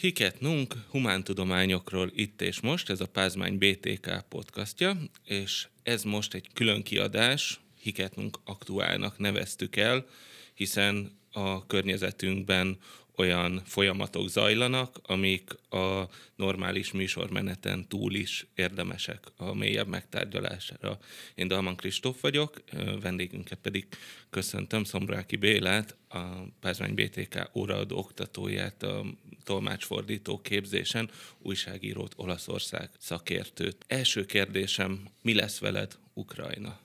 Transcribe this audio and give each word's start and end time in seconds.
Hiket 0.00 0.40
Nunk 0.40 0.74
humántudományokról 0.90 2.10
itt 2.14 2.42
és 2.42 2.60
most, 2.60 2.90
ez 2.90 3.00
a 3.00 3.06
Pázmány 3.06 3.58
BTK 3.58 4.24
podcastja, 4.28 4.96
és 5.24 5.68
ez 5.82 6.02
most 6.02 6.34
egy 6.34 6.48
külön 6.52 6.82
kiadás, 6.82 7.60
Hiket 7.80 8.16
Nunk 8.16 8.38
aktuálnak 8.44 9.18
neveztük 9.18 9.76
el, 9.76 10.06
hiszen 10.54 11.18
a 11.32 11.66
környezetünkben 11.66 12.78
olyan 13.18 13.62
folyamatok 13.64 14.28
zajlanak, 14.28 15.00
amik 15.02 15.50
a 15.70 16.08
normális 16.36 16.92
műsormeneten 16.92 17.88
túl 17.88 18.14
is 18.14 18.46
érdemesek 18.54 19.24
a 19.36 19.54
mélyebb 19.54 19.88
megtárgyalására. 19.88 20.98
Én 21.34 21.48
Dalman 21.48 21.76
Kristóf 21.76 22.20
vagyok, 22.20 22.62
vendégünket 23.00 23.58
pedig 23.58 23.86
köszöntöm 24.30 24.84
Szomráki 24.84 25.36
Bélát, 25.36 25.96
a 26.08 26.18
Pázmány 26.60 26.94
BTK 26.94 27.50
óraadó 27.54 27.98
oktatóját, 27.98 28.82
a 28.82 29.04
tolmácsfordító 29.44 30.40
képzésen, 30.40 31.10
újságírót, 31.38 32.12
Olaszország 32.16 32.90
szakértőt. 32.98 33.84
Első 33.86 34.24
kérdésem, 34.24 35.02
mi 35.22 35.34
lesz 35.34 35.58
veled 35.58 35.98
Ukrajna? 36.14 36.78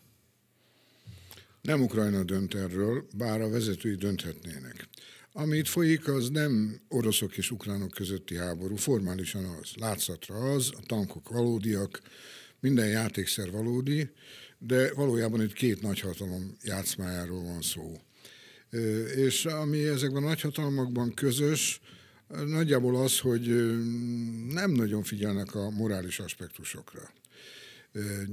Nem 1.62 1.82
Ukrajna 1.82 2.24
dönt 2.24 2.54
erről, 2.54 3.08
bár 3.18 3.42
a 3.42 3.50
vezetői 3.50 3.96
dönthetnének. 3.96 4.88
Ami 5.36 5.58
itt 5.58 5.68
folyik, 5.68 6.08
az 6.08 6.30
nem 6.30 6.82
oroszok 6.88 7.38
és 7.38 7.52
ukránok 7.52 7.92
közötti 7.92 8.38
háború, 8.38 8.76
formálisan 8.76 9.46
az, 9.46 9.72
látszatra 9.76 10.36
az, 10.36 10.72
a 10.78 10.82
tankok 10.86 11.30
valódiak, 11.30 12.02
minden 12.60 12.88
játékszer 12.88 13.52
valódi, 13.52 14.10
de 14.58 14.94
valójában 14.94 15.42
itt 15.42 15.54
két 15.54 15.82
nagyhatalom 15.82 16.58
játszmájáról 16.62 17.44
van 17.44 17.62
szó. 17.62 17.98
És 19.16 19.46
ami 19.46 19.84
ezekben 19.84 20.24
a 20.24 20.28
nagyhatalmakban 20.28 21.14
közös, 21.14 21.82
nagyjából 22.46 22.96
az, 22.96 23.20
hogy 23.20 23.48
nem 24.50 24.72
nagyon 24.72 25.04
figyelnek 25.04 25.56
a 25.56 25.70
morális 25.70 26.20
aspektusokra. 26.20 27.12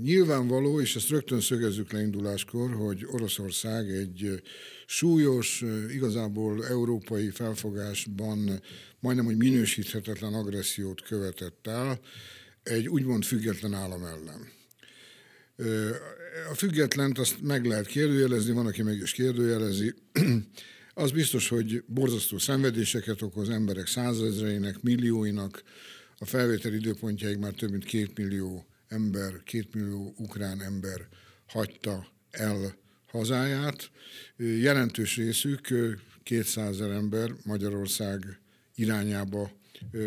Nyilvánvaló, 0.02 0.80
és 0.80 0.96
ezt 0.96 1.08
rögtön 1.08 1.40
szögezzük 1.40 1.92
le 1.92 2.00
induláskor, 2.00 2.74
hogy 2.74 3.06
Oroszország 3.06 3.90
egy 3.90 4.42
súlyos, 4.86 5.64
igazából 5.90 6.66
európai 6.66 7.30
felfogásban 7.30 8.62
majdnem, 9.00 9.24
hogy 9.24 9.36
minősíthetetlen 9.36 10.34
agressziót 10.34 11.02
követett 11.02 11.66
el 11.66 12.00
egy 12.62 12.88
úgymond 12.88 13.24
független 13.24 13.74
állam 13.74 14.04
ellen. 14.04 14.48
A 16.50 16.54
függetlent 16.54 17.18
azt 17.18 17.42
meg 17.42 17.64
lehet 17.64 17.86
kérdőjelezni, 17.86 18.52
van, 18.52 18.66
aki 18.66 18.82
meg 18.82 18.96
is 18.96 19.12
kérdőjelezi. 19.12 19.94
Az 20.94 21.10
biztos, 21.10 21.48
hogy 21.48 21.84
borzasztó 21.86 22.38
szenvedéseket 22.38 23.22
okoz 23.22 23.48
emberek 23.48 23.86
százezreinek, 23.86 24.82
millióinak. 24.82 25.62
A 26.18 26.24
felvétel 26.24 26.72
időpontjáig 26.72 27.36
már 27.36 27.52
több 27.52 27.70
mint 27.70 27.84
két 27.84 28.18
millió 28.18 28.66
ember, 28.90 29.42
két 29.44 29.74
millió 29.74 30.14
ukrán 30.16 30.62
ember 30.62 31.08
hagyta 31.46 32.06
el 32.30 32.74
hazáját. 33.06 33.90
Jelentős 34.36 35.16
részük, 35.16 35.68
200 36.22 36.80
ember 36.80 37.30
Magyarország 37.44 38.40
irányába 38.74 39.50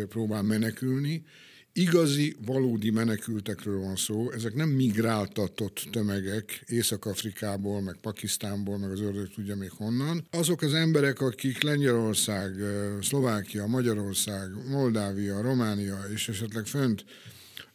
próbál 0.08 0.42
menekülni. 0.42 1.24
Igazi, 1.72 2.36
valódi 2.46 2.90
menekültekről 2.90 3.78
van 3.78 3.96
szó, 3.96 4.30
ezek 4.30 4.54
nem 4.54 4.68
migráltatott 4.68 5.88
tömegek 5.90 6.62
Észak-Afrikából, 6.66 7.80
meg 7.80 7.96
Pakisztánból, 8.00 8.78
meg 8.78 8.90
az 8.90 9.00
ördög 9.00 9.34
tudja 9.34 9.56
még 9.56 9.70
honnan. 9.70 10.26
Azok 10.30 10.62
az 10.62 10.74
emberek, 10.74 11.20
akik 11.20 11.62
Lengyelország, 11.62 12.54
Szlovákia, 13.02 13.66
Magyarország, 13.66 14.50
Moldávia, 14.68 15.42
Románia 15.42 15.98
és 16.12 16.28
esetleg 16.28 16.66
fönt 16.66 17.04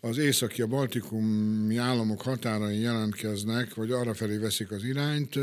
az 0.02 0.17
északi, 0.17 0.61
a 0.61 0.67
baltikumi 0.67 1.78
államok 1.78 2.21
határain 2.21 2.80
jelentkeznek, 2.80 3.73
vagy 3.73 3.92
arra 3.92 4.14
felé 4.14 4.37
veszik 4.37 4.71
az 4.71 4.83
irányt, 4.83 5.39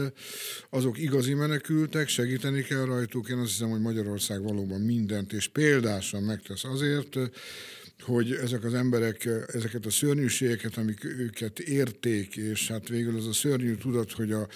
azok 0.70 0.98
igazi 0.98 1.34
menekültek, 1.34 2.08
segíteni 2.08 2.62
kell 2.62 2.84
rajtuk. 2.84 3.28
Én 3.28 3.38
azt 3.38 3.50
hiszem, 3.50 3.70
hogy 3.70 3.80
Magyarország 3.80 4.42
valóban 4.42 4.80
mindent 4.80 5.32
és 5.32 5.48
példásan 5.48 6.22
megtesz 6.22 6.64
azért, 6.64 7.18
hogy 8.00 8.32
ezek 8.32 8.64
az 8.64 8.74
emberek 8.74 9.28
ezeket 9.46 9.86
a 9.86 9.90
szörnyűségeket, 9.90 10.76
amik 10.76 11.04
őket 11.04 11.58
érték, 11.58 12.36
és 12.36 12.68
hát 12.68 12.88
végül 12.88 13.16
az 13.16 13.26
a 13.26 13.32
szörnyű 13.32 13.74
tudat, 13.74 14.12
hogy 14.12 14.32
a 14.32 14.48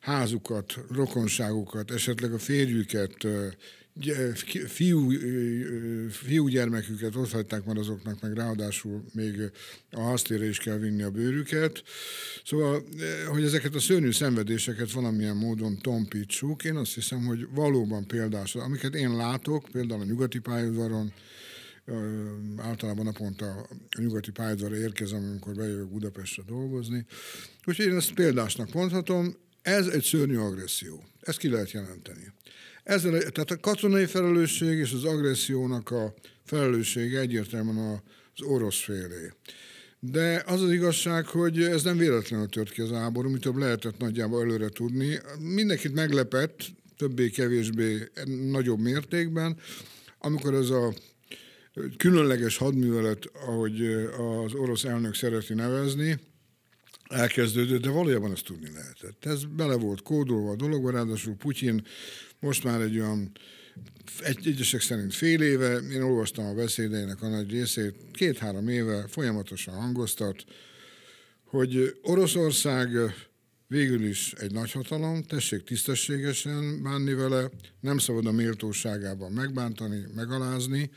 házukat, 0.00 0.74
rokonságukat, 0.90 1.90
esetleg 1.90 2.32
a 2.32 2.38
férjüket 2.38 3.26
fiú, 4.66 5.10
fiúgyermeküket 6.10 7.16
ott 7.16 7.30
hagyták 7.30 7.64
már 7.64 7.76
azoknak, 7.76 8.20
meg 8.20 8.34
ráadásul 8.34 9.04
még 9.12 9.50
a 9.90 10.00
hasztére 10.00 10.48
is 10.48 10.58
kell 10.58 10.76
vinni 10.76 11.02
a 11.02 11.10
bőrüket. 11.10 11.82
Szóval, 12.44 12.84
hogy 13.28 13.44
ezeket 13.44 13.74
a 13.74 13.80
szörnyű 13.80 14.10
szenvedéseket 14.10 14.92
valamilyen 14.92 15.36
módon 15.36 15.78
tompítsuk, 15.78 16.64
én 16.64 16.76
azt 16.76 16.94
hiszem, 16.94 17.24
hogy 17.24 17.48
valóban 17.50 18.06
példás, 18.06 18.54
amiket 18.54 18.94
én 18.94 19.16
látok, 19.16 19.68
például 19.72 20.00
a 20.00 20.04
nyugati 20.04 20.38
pályaudvaron, 20.38 21.12
általában 22.56 23.04
naponta 23.04 23.46
a 23.90 24.00
nyugati 24.00 24.30
pályadvarra 24.30 24.76
érkezem, 24.76 25.24
amikor 25.24 25.54
bejövök 25.54 25.88
Budapestre 25.88 26.42
dolgozni. 26.46 27.06
Úgyhogy 27.64 27.86
én 27.86 27.96
ezt 27.96 28.12
példásnak 28.12 28.72
mondhatom, 28.72 29.36
ez 29.62 29.86
egy 29.86 30.02
szörnyű 30.02 30.36
agresszió. 30.36 31.04
Ezt 31.20 31.38
ki 31.38 31.48
lehet 31.48 31.70
jelenteni. 31.70 32.32
Ezzel, 32.88 33.10
tehát 33.10 33.50
a 33.50 33.60
katonai 33.60 34.06
felelősség 34.06 34.78
és 34.78 34.92
az 34.92 35.04
agressziónak 35.04 35.90
a 35.90 36.14
felelőssége 36.44 37.20
egyértelműen 37.20 38.02
az 38.36 38.42
orosz 38.42 38.80
félé. 38.80 39.32
De 40.00 40.42
az 40.46 40.62
az 40.62 40.70
igazság, 40.70 41.26
hogy 41.26 41.62
ez 41.62 41.82
nem 41.82 41.96
véletlenül 41.96 42.48
tört 42.48 42.70
ki 42.70 42.80
az 42.80 42.90
háború, 42.90 43.30
mit 43.30 43.40
több 43.40 43.56
lehetett 43.56 43.98
nagyjából 43.98 44.42
előre 44.42 44.68
tudni. 44.68 45.18
Mindenkit 45.38 45.94
meglepett, 45.94 46.64
többé-kevésbé 46.96 48.08
nagyobb 48.50 48.78
mértékben, 48.78 49.56
amikor 50.18 50.54
ez 50.54 50.70
a 50.70 50.94
különleges 51.96 52.56
hadművelet, 52.56 53.30
ahogy 53.46 53.82
az 54.44 54.54
orosz 54.54 54.84
elnök 54.84 55.14
szereti 55.14 55.54
nevezni, 55.54 56.18
elkezdődött, 57.08 57.82
de 57.82 57.90
valójában 57.90 58.32
ezt 58.32 58.44
tudni 58.44 58.70
lehetett. 58.74 59.24
Ez 59.24 59.44
bele 59.44 59.74
volt 59.74 60.02
kódolva 60.02 60.50
a 60.50 60.56
dologba, 60.56 60.90
ráadásul 60.90 61.34
Putyin 61.34 61.86
most 62.40 62.64
már 62.64 62.80
egy 62.80 62.98
olyan 62.98 63.32
egy, 64.22 64.46
egyesek 64.46 64.80
szerint 64.80 65.14
fél 65.14 65.42
éve, 65.42 65.76
én 65.76 66.02
olvastam 66.02 66.46
a 66.46 66.54
beszédeinek 66.54 67.22
a 67.22 67.28
nagy 67.28 67.50
részét, 67.50 67.94
két-három 68.12 68.68
éve 68.68 69.04
folyamatosan 69.08 69.74
hangoztat, 69.74 70.44
hogy 71.44 71.98
Oroszország 72.02 72.88
végül 73.66 74.04
is 74.04 74.32
egy 74.32 74.52
nagyhatalom, 74.52 75.22
tessék 75.22 75.64
tisztességesen 75.64 76.82
bánni 76.82 77.14
vele, 77.14 77.50
nem 77.80 77.98
szabad 77.98 78.26
a 78.26 78.32
méltóságában 78.32 79.32
megbántani, 79.32 80.04
megalázni, 80.14 80.90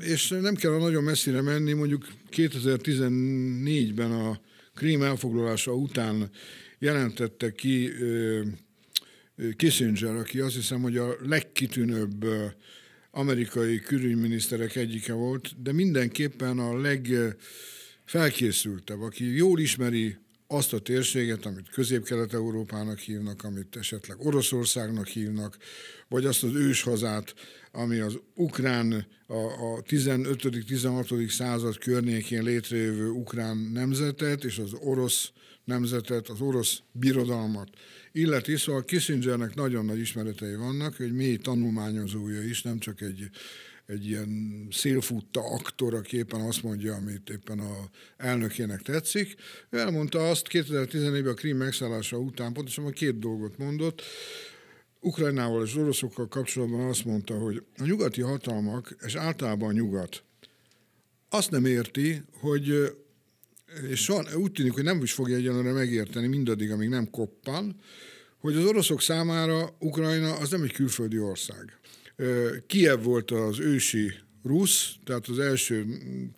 és 0.00 0.28
nem 0.28 0.54
kell 0.54 0.78
nagyon 0.78 1.04
messzire 1.04 1.42
menni, 1.42 1.72
mondjuk 1.72 2.06
2014-ben 2.30 4.12
a 4.12 4.40
Krím 4.74 5.02
elfoglalása 5.02 5.74
után 5.74 6.30
jelentette 6.78 7.52
ki 7.52 7.92
Kissinger, 9.56 10.14
aki 10.14 10.40
azt 10.40 10.54
hiszem, 10.54 10.82
hogy 10.82 10.96
a 10.96 11.16
legkitűnőbb 11.22 12.24
amerikai 13.10 13.78
külügyminiszterek 13.78 14.76
egyike 14.76 15.12
volt, 15.12 15.62
de 15.62 15.72
mindenképpen 15.72 16.58
a 16.58 16.80
legfelkészültebb, 16.80 19.00
aki 19.00 19.36
jól 19.36 19.60
ismeri 19.60 20.16
azt 20.46 20.72
a 20.72 20.78
térséget, 20.78 21.46
amit 21.46 21.68
Közép-Kelet-Európának 21.68 22.98
hívnak, 22.98 23.44
amit 23.44 23.76
esetleg 23.76 24.26
Oroszországnak 24.26 25.06
hívnak, 25.06 25.56
vagy 26.08 26.24
azt 26.24 26.42
az 26.42 26.54
őshazát, 26.54 27.34
ami 27.72 27.98
az 27.98 28.18
ukrán, 28.34 29.06
a, 29.26 29.34
a 29.34 29.82
15.-16. 29.82 31.28
század 31.28 31.78
környékén 31.78 32.42
létrejövő 32.42 33.08
ukrán 33.08 33.56
nemzetet, 33.56 34.44
és 34.44 34.58
az 34.58 34.72
orosz 34.80 35.30
nemzetet, 35.64 36.28
az 36.28 36.40
orosz 36.40 36.80
birodalmat 36.92 37.68
illeti, 38.12 38.56
szóval 38.56 38.84
Kissingernek 38.84 39.54
nagyon 39.54 39.84
nagy 39.84 39.98
ismeretei 39.98 40.54
vannak, 40.54 40.96
hogy 40.96 41.12
mély 41.12 41.36
tanulmányozója 41.36 42.42
is, 42.42 42.62
nem 42.62 42.78
csak 42.78 43.00
egy, 43.00 43.30
egy 43.86 44.06
ilyen 44.06 44.68
szélfutta 44.70 45.40
aktor, 45.40 45.94
aki 45.94 46.16
éppen 46.16 46.40
azt 46.40 46.62
mondja, 46.62 46.94
amit 46.94 47.30
éppen 47.30 47.58
a 47.58 47.90
elnökének 48.16 48.82
tetszik. 48.82 49.34
Ő 49.70 49.78
elmondta 49.78 50.28
azt 50.28 50.46
2014-ben 50.50 51.26
a 51.26 51.34
Krím 51.34 51.56
megszállása 51.56 52.18
után, 52.18 52.52
pontosan 52.52 52.90
két 52.90 53.18
dolgot 53.18 53.58
mondott. 53.58 54.02
Ukrajnával 55.00 55.64
és 55.64 55.76
oroszokkal 55.76 56.28
kapcsolatban 56.28 56.88
azt 56.88 57.04
mondta, 57.04 57.38
hogy 57.38 57.62
a 57.78 57.84
nyugati 57.84 58.20
hatalmak, 58.20 58.96
és 59.06 59.14
általában 59.14 59.68
a 59.68 59.72
nyugat, 59.72 60.24
azt 61.28 61.50
nem 61.50 61.64
érti, 61.64 62.22
hogy 62.32 62.96
és 63.90 64.02
soha, 64.02 64.36
úgy 64.36 64.52
tűnik, 64.52 64.72
hogy 64.72 64.84
nem 64.84 65.02
is 65.02 65.12
fogja 65.12 65.36
egyenlőre 65.36 65.72
megérteni 65.72 66.26
mindaddig, 66.26 66.70
amíg 66.70 66.88
nem 66.88 67.10
koppan, 67.10 67.80
hogy 68.38 68.56
az 68.56 68.64
oroszok 68.64 69.00
számára 69.00 69.76
Ukrajna 69.78 70.36
az 70.36 70.50
nem 70.50 70.62
egy 70.62 70.72
külföldi 70.72 71.18
ország. 71.18 71.78
Kiev 72.66 73.02
volt 73.02 73.30
az 73.30 73.60
ősi 73.60 74.12
rusz, 74.42 74.94
tehát 75.04 75.26
az 75.26 75.38
első 75.38 75.86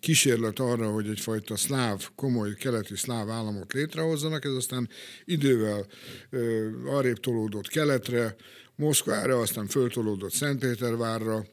kísérlet 0.01 0.59
arra, 0.59 0.91
hogy 0.91 1.09
egyfajta 1.09 1.57
szláv, 1.57 2.09
komoly 2.15 2.55
keleti 2.55 2.97
szláv 2.97 3.31
államot 3.31 3.73
létrehozzanak, 3.73 4.45
ez 4.45 4.53
aztán 4.53 4.89
idővel 5.25 5.87
ö, 6.31 6.69
arrébb 6.87 7.21
tolódott 7.21 7.69
keletre, 7.69 8.37
Moszkvára, 8.77 9.39
aztán 9.39 9.67
föltolódott 9.67 10.33
Szentpétervárra. 10.33 11.47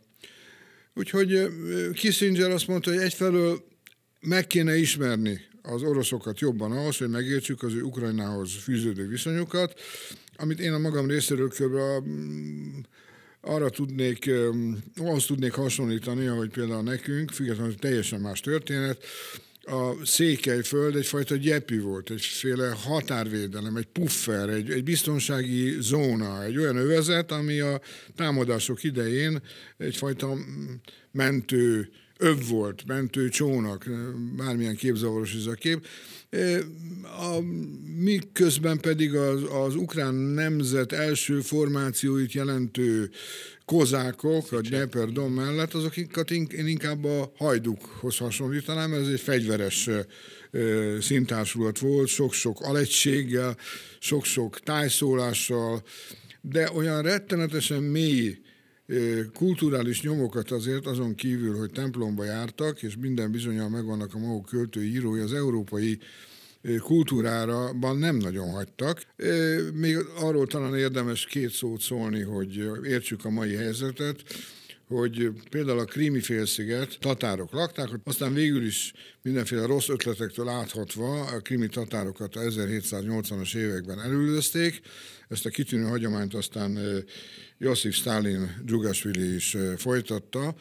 Úgyhogy 0.93 1.47
Kissinger 1.93 2.51
azt 2.51 2.67
mondta, 2.67 2.91
hogy 2.91 2.99
egyfelől 2.99 3.63
meg 4.19 4.47
kéne 4.47 4.75
ismerni 4.77 5.41
az 5.61 5.83
oroszokat 5.83 6.39
jobban 6.39 6.71
ahhoz, 6.71 6.97
hogy 6.97 7.09
megértsük 7.09 7.63
az 7.63 7.73
ő 7.73 7.81
Ukrajnához 7.81 8.53
fűződő 8.53 9.07
viszonyokat, 9.07 9.79
amit 10.35 10.59
én 10.59 10.73
a 10.73 10.77
magam 10.77 11.07
részéről 11.07 11.49
kb 11.49 11.75
arra 13.45 13.69
tudnék, 13.69 14.31
ahhoz 14.97 15.25
tudnék 15.25 15.53
hasonlítani, 15.53 16.27
ahogy 16.27 16.49
például 16.49 16.83
nekünk, 16.83 17.31
függetlenül 17.31 17.75
teljesen 17.75 18.19
más 18.19 18.39
történet, 18.39 19.03
a 19.67 20.05
Székelyföld 20.05 20.95
egyfajta 20.95 21.35
gyepű 21.35 21.81
volt, 21.81 22.09
egyféle 22.09 22.75
határvédelem, 22.83 23.75
egy 23.75 23.85
puffer, 23.85 24.49
egy, 24.49 24.71
egy 24.71 24.83
biztonsági 24.83 25.75
zóna, 25.79 26.43
egy 26.43 26.57
olyan 26.57 26.75
övezet, 26.75 27.31
ami 27.31 27.59
a 27.59 27.81
támadások 28.15 28.83
idején 28.83 29.41
egyfajta 29.77 30.37
mentő 31.11 31.89
öv 32.17 32.47
volt, 32.47 32.85
mentő 32.87 33.29
csónak, 33.29 33.85
bármilyen 34.37 34.75
képzavaros 34.75 35.35
ez 35.35 35.45
a 35.45 35.53
kép. 35.53 35.85
A, 37.03 37.39
mi 37.95 38.19
közben 38.33 38.79
pedig 38.79 39.15
az, 39.15 39.41
az 39.51 39.75
ukrán 39.75 40.13
nemzet 40.13 40.91
első 40.91 41.39
formációit 41.41 42.31
jelentő 42.31 43.09
kozákok 43.65 44.51
a 44.51 44.61
Dnieper 44.61 45.07
Dom 45.07 45.33
mellett, 45.33 45.73
azokat 45.73 46.31
én 46.31 46.67
inkább 46.67 47.03
a 47.03 47.31
hajdukhoz 47.37 48.17
hasonlítanám, 48.17 48.89
mert 48.89 49.01
ez 49.01 49.11
egy 49.11 49.19
fegyveres 49.19 49.89
szintársulat 50.99 51.79
volt, 51.79 52.07
sok-sok 52.07 52.61
alegységgel, 52.61 53.57
sok-sok 53.99 54.59
tájszólással, 54.59 55.83
de 56.41 56.71
olyan 56.71 57.01
rettenetesen 57.01 57.83
mély 57.83 58.37
kulturális 59.33 60.01
nyomokat 60.01 60.51
azért 60.51 60.85
azon 60.85 61.15
kívül, 61.15 61.57
hogy 61.57 61.71
templomba 61.71 62.23
jártak, 62.23 62.83
és 62.83 62.95
minden 62.99 63.31
bizonyal 63.31 63.69
megvannak 63.69 64.13
a 64.13 64.17
maguk 64.17 64.45
költői 64.45 64.93
írói, 64.93 65.19
az 65.19 65.33
európai 65.33 65.99
kultúrára 66.79 67.71
nem 67.93 68.15
nagyon 68.15 68.49
hagytak. 68.49 69.01
Még 69.73 69.97
arról 70.19 70.47
talán 70.47 70.75
érdemes 70.75 71.25
két 71.25 71.51
szót 71.51 71.81
szólni, 71.81 72.21
hogy 72.21 72.69
értsük 72.83 73.25
a 73.25 73.29
mai 73.29 73.55
helyzetet 73.55 74.23
hogy 74.87 75.29
például 75.49 75.79
a 75.79 75.85
krími 75.85 76.19
félsziget 76.19 76.97
tatárok 76.99 77.51
lakták, 77.51 77.89
aztán 78.03 78.33
végül 78.33 78.65
is 78.65 78.93
mindenféle 79.21 79.65
rossz 79.65 79.89
ötletektől 79.89 80.47
áthatva 80.47 81.21
a 81.21 81.39
krimi 81.39 81.67
tatárokat 81.67 82.35
a 82.35 82.39
1780-as 82.39 83.55
években 83.55 84.01
elüldözték. 84.01 84.81
Ezt 85.29 85.45
a 85.45 85.49
kitűnő 85.49 85.83
hagyományt 85.83 86.33
aztán 86.33 86.79
Josif 87.57 87.95
Stalin 87.95 88.61
Dzsugasvili 88.65 89.35
is 89.35 89.57
folytatta, 89.77 90.55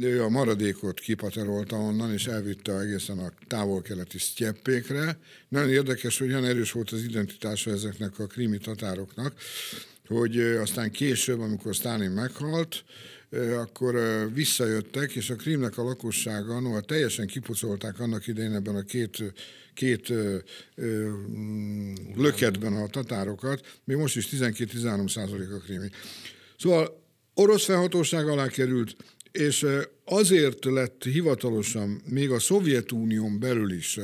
ő 0.00 0.22
a 0.22 0.28
maradékot 0.28 1.00
kipaterolta 1.00 1.76
onnan, 1.76 2.12
és 2.12 2.26
elvitte 2.26 2.78
egészen 2.78 3.18
a 3.18 3.32
távol-keleti 3.46 4.18
sztyeppékre. 4.18 5.18
Nagyon 5.48 5.70
érdekes, 5.70 6.18
hogy 6.18 6.28
olyan 6.28 6.44
erős 6.44 6.72
volt 6.72 6.90
az 6.90 7.02
identitása 7.02 7.70
ezeknek 7.70 8.18
a 8.18 8.26
krimi 8.26 8.58
tatároknak, 8.58 9.34
hogy 10.08 10.40
aztán 10.40 10.90
később, 10.90 11.40
amikor 11.40 11.74
Stalin 11.74 12.10
meghalt, 12.10 12.84
akkor 13.56 13.94
visszajöttek, 14.34 15.12
és 15.12 15.30
a 15.30 15.36
Krímnek 15.36 15.78
a 15.78 15.82
lakossága, 15.82 16.60
no, 16.60 16.80
teljesen 16.80 17.26
kipucolták 17.26 18.00
annak 18.00 18.26
idején 18.26 18.54
ebben 18.54 18.74
a 18.74 18.82
két, 18.82 19.34
két 19.74 20.10
ö, 20.10 20.36
ö, 20.74 21.10
löketben 22.16 22.72
a 22.72 22.86
tatárokat, 22.86 23.78
még 23.84 23.96
most 23.96 24.16
is 24.16 24.28
12-13 24.32 25.12
százalék 25.12 25.50
a 25.50 25.58
krími. 25.58 25.88
Szóval 26.58 27.02
orosz 27.34 27.64
felhatóság 27.64 28.28
alá 28.28 28.46
került, 28.46 28.96
és 29.32 29.66
azért 30.04 30.64
lett 30.64 31.04
hivatalosan 31.04 32.00
még 32.04 32.30
a 32.30 32.38
Szovjetunión 32.38 33.38
belül 33.38 33.72
is 33.72 33.98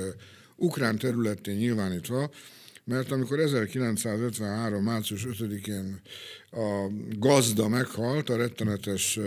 ukrán 0.56 0.98
területén 0.98 1.56
nyilvánítva, 1.56 2.30
mert 2.84 3.10
amikor 3.10 3.38
1953. 3.38 4.82
március 4.82 5.26
5-én 5.30 6.00
a 6.50 6.90
gazda 7.18 7.68
meghalt, 7.68 8.28
a 8.28 8.36
rettenetes, 8.36 9.18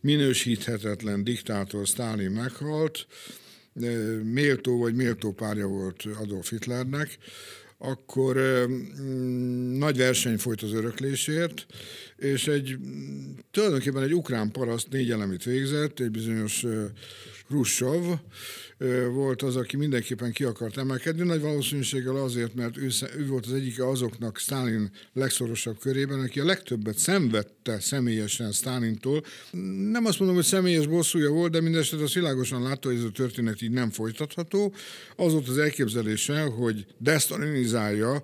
minősíthetetlen 0.00 1.24
diktátor 1.24 1.86
Stalin 1.86 2.30
meghalt, 2.30 3.06
méltó 4.22 4.78
vagy 4.78 4.94
méltó 4.94 5.32
párja 5.32 5.66
volt 5.66 6.04
Adolf 6.20 6.50
Hitlernek, 6.50 7.18
akkor 7.78 8.36
nagy 9.72 9.96
verseny 9.96 10.38
folyt 10.38 10.62
az 10.62 10.72
öröklésért, 10.72 11.66
és 12.18 12.46
egy 12.46 12.76
tulajdonképpen 13.50 14.02
egy 14.02 14.14
ukrán 14.14 14.50
paraszt 14.50 14.88
négy 14.90 15.10
elemit 15.10 15.44
végzett, 15.44 16.00
egy 16.00 16.10
bizonyos 16.10 16.64
Khrushchev, 17.48 18.04
volt 19.12 19.42
az, 19.42 19.56
aki 19.56 19.76
mindenképpen 19.76 20.32
ki 20.32 20.44
akart 20.44 20.76
emelkedni, 20.76 21.22
nagy 21.22 21.40
valószínűséggel 21.40 22.16
azért, 22.16 22.54
mert 22.54 22.76
ő, 22.76 22.88
ő 23.16 23.26
volt 23.26 23.46
az 23.46 23.52
egyike 23.52 23.88
azoknak 23.88 24.38
Stalin 24.38 24.90
legszorosabb 25.12 25.78
körében, 25.78 26.20
aki 26.20 26.40
a 26.40 26.44
legtöbbet 26.44 26.98
szenvedte 26.98 27.80
személyesen 27.80 28.52
Stalintól. 28.52 29.24
Nem 29.90 30.04
azt 30.04 30.18
mondom, 30.18 30.36
hogy 30.36 30.46
személyes 30.46 30.86
bosszúja 30.86 31.30
volt, 31.30 31.52
de 31.52 31.60
mindesetre 31.60 32.04
az 32.04 32.12
világosan 32.12 32.62
látta, 32.62 32.88
hogy 32.88 32.96
ez 32.96 33.04
a 33.04 33.10
történet 33.10 33.62
így 33.62 33.70
nem 33.70 33.90
folytatható. 33.90 34.74
Az 35.16 35.32
volt 35.32 35.48
az 35.48 35.58
elképzelése, 35.58 36.42
hogy 36.42 36.86
destalinizálja 36.98 38.22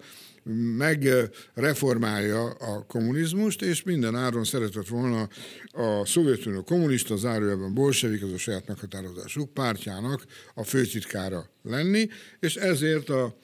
megreformálja 0.76 2.44
a 2.44 2.85
kommunizmust, 2.87 3.62
és 3.62 3.82
minden 3.82 4.14
áron 4.14 4.44
szeretett 4.44 4.88
volna 4.88 5.29
a 5.73 6.06
Szovjetunió 6.06 6.62
kommunista, 6.62 7.17
zárójelben 7.17 7.75
bolsevik, 7.75 8.23
az 8.23 8.32
a 8.32 8.38
saját 8.38 8.67
meghatározásuk 8.67 9.55
pártjának 9.55 10.25
a 10.55 10.64
főtitkára 10.64 11.50
lenni, 11.62 12.08
és 12.41 12.56
ezért 12.56 13.08
a 13.08 13.37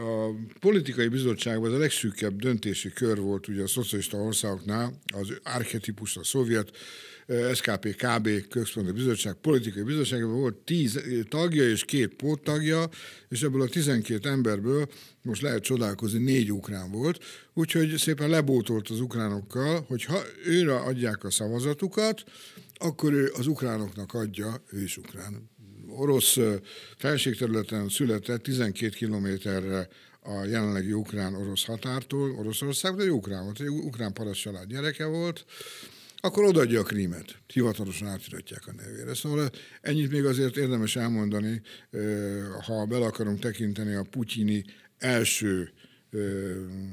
a 0.00 0.30
politikai 0.60 1.08
bizottságban 1.08 1.74
a 1.74 1.78
legszűkebb 1.78 2.40
döntési 2.40 2.92
kör 2.92 3.18
volt 3.20 3.48
ugye 3.48 3.62
a 3.62 3.66
szocialista 3.66 4.16
országoknál, 4.16 4.98
az 5.14 5.32
archetipus, 5.42 6.16
a 6.16 6.24
szovjet, 6.24 6.70
SKP 7.54 7.96
KB 7.96 8.48
központi 8.48 8.92
bizottság, 8.92 9.34
politikai 9.34 9.82
bizottságban 9.82 10.34
volt 10.34 10.56
tíz 10.56 11.00
tagja 11.28 11.70
és 11.70 11.84
két 11.84 12.14
póttagja, 12.14 12.88
és 13.28 13.42
ebből 13.42 13.62
a 13.62 13.68
tizenkét 13.68 14.26
emberből 14.26 14.88
most 15.22 15.42
lehet 15.42 15.62
csodálkozni, 15.62 16.18
négy 16.18 16.52
ukrán 16.52 16.90
volt, 16.90 17.24
úgyhogy 17.54 17.96
szépen 17.96 18.28
lebótolt 18.28 18.88
az 18.88 19.00
ukránokkal, 19.00 19.84
hogy 19.88 20.04
ha 20.04 20.20
őre 20.44 20.76
adják 20.76 21.24
a 21.24 21.30
szavazatukat, 21.30 22.24
akkor 22.74 23.12
ő 23.12 23.32
az 23.36 23.46
ukránoknak 23.46 24.14
adja, 24.14 24.62
ő 24.70 24.82
is 24.82 24.96
ukrán. 24.96 25.50
Orosz 25.88 26.36
felségterületen 26.96 27.88
született 27.88 28.42
12 28.42 28.88
kilométerre 28.88 29.88
a 30.20 30.44
jelenlegi 30.44 30.92
ukrán-orosz 30.92 31.64
határtól, 31.64 32.30
Oroszország, 32.30 32.94
de 32.94 33.10
ukrán 33.10 33.44
volt, 33.44 33.60
egy 33.60 33.68
ukrán 33.68 34.12
paraszt 34.12 34.40
család 34.40 34.68
gyereke 34.68 35.06
volt, 35.06 35.44
akkor 36.20 36.44
odaadja 36.44 36.80
a 36.80 36.82
krímet. 36.82 37.38
Hivatalosan 37.46 38.08
átiratják 38.08 38.66
a 38.66 38.72
nevére. 38.72 39.14
Szóval 39.14 39.50
ennyit 39.80 40.10
még 40.10 40.24
azért 40.24 40.56
érdemes 40.56 40.96
elmondani, 40.96 41.62
ha 42.66 42.84
bele 42.86 43.06
akarunk 43.06 43.38
tekinteni 43.38 43.94
a 43.94 44.06
putyini 44.10 44.64
első 44.98 45.72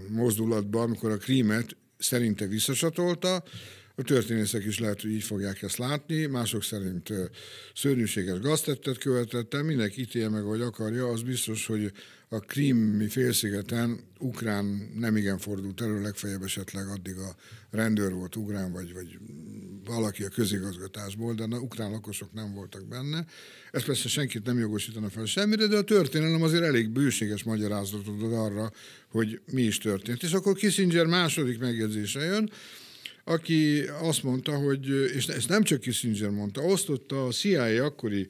mozdulatba, 0.10 0.82
amikor 0.82 1.12
a 1.12 1.18
krímet 1.18 1.76
szerinte 1.98 2.46
visszasatolta, 2.46 3.44
a 3.96 4.02
történészek 4.02 4.66
is 4.66 4.80
lehet, 4.80 5.02
hogy 5.02 5.12
így 5.12 5.24
fogják 5.24 5.62
ezt 5.62 5.78
látni, 5.78 6.26
mások 6.26 6.64
szerint 6.64 7.14
szörnyűséges 7.76 8.40
gaztettet 8.40 8.98
követett 8.98 9.54
el, 9.54 9.64
mindenki 9.64 10.02
ítélje 10.02 10.30
meg, 10.30 10.44
hogy 10.44 10.62
akarja, 10.62 11.08
az 11.08 11.22
biztos, 11.22 11.66
hogy 11.66 11.92
a 12.30 12.40
krími 12.40 13.08
félszigeten 13.08 14.00
ukrán 14.20 14.92
nem 14.96 15.16
igen 15.16 15.38
fordult 15.38 15.82
elő, 15.82 16.02
legfeljebb 16.02 16.44
esetleg 16.44 16.88
addig 16.88 17.18
a 17.18 17.36
rendőr 17.72 18.14
volt 18.14 18.36
ukrán, 18.36 18.72
vagy, 18.72 18.94
vagy 18.94 19.18
valaki 19.86 20.24
a 20.24 20.30
közigazgatásból, 20.30 21.34
de 21.34 21.44
a 21.44 21.60
ukrán 21.60 21.92
lakosok 21.92 22.34
nem 22.34 22.54
voltak 22.54 22.88
benne. 22.88 23.26
Ez 23.72 23.84
persze 23.84 24.08
senkit 24.08 24.46
nem 24.46 24.60
jogosítana 24.60 25.10
fel 25.10 25.26
semmire, 25.26 25.68
de 25.68 25.78
a 25.78 25.84
történelem 25.84 26.42
azért 26.42 26.64
elég 26.64 26.90
bőséges 26.90 27.44
magyarázatot 27.44 28.22
ad 28.22 28.34
arra, 28.34 28.72
hogy 29.10 29.42
mi 29.52 29.62
is 29.62 29.78
történt. 29.78 30.24
És 30.24 30.32
akkor 30.32 30.56
Kissinger 30.56 31.06
második 31.06 31.60
megjegyzése 31.60 32.20
jön, 32.20 32.50
aki 33.28 33.82
azt 34.02 34.24
mondta, 34.24 34.56
hogy, 34.58 34.90
és 35.16 35.28
ezt 35.28 35.50
nem 35.50 35.64
csak 35.64 35.80
Kissinger 35.80 36.30
mondta, 36.30 36.62
osztotta 36.62 37.26
a 37.26 37.32
CIA 37.32 37.84
akkori 37.86 38.28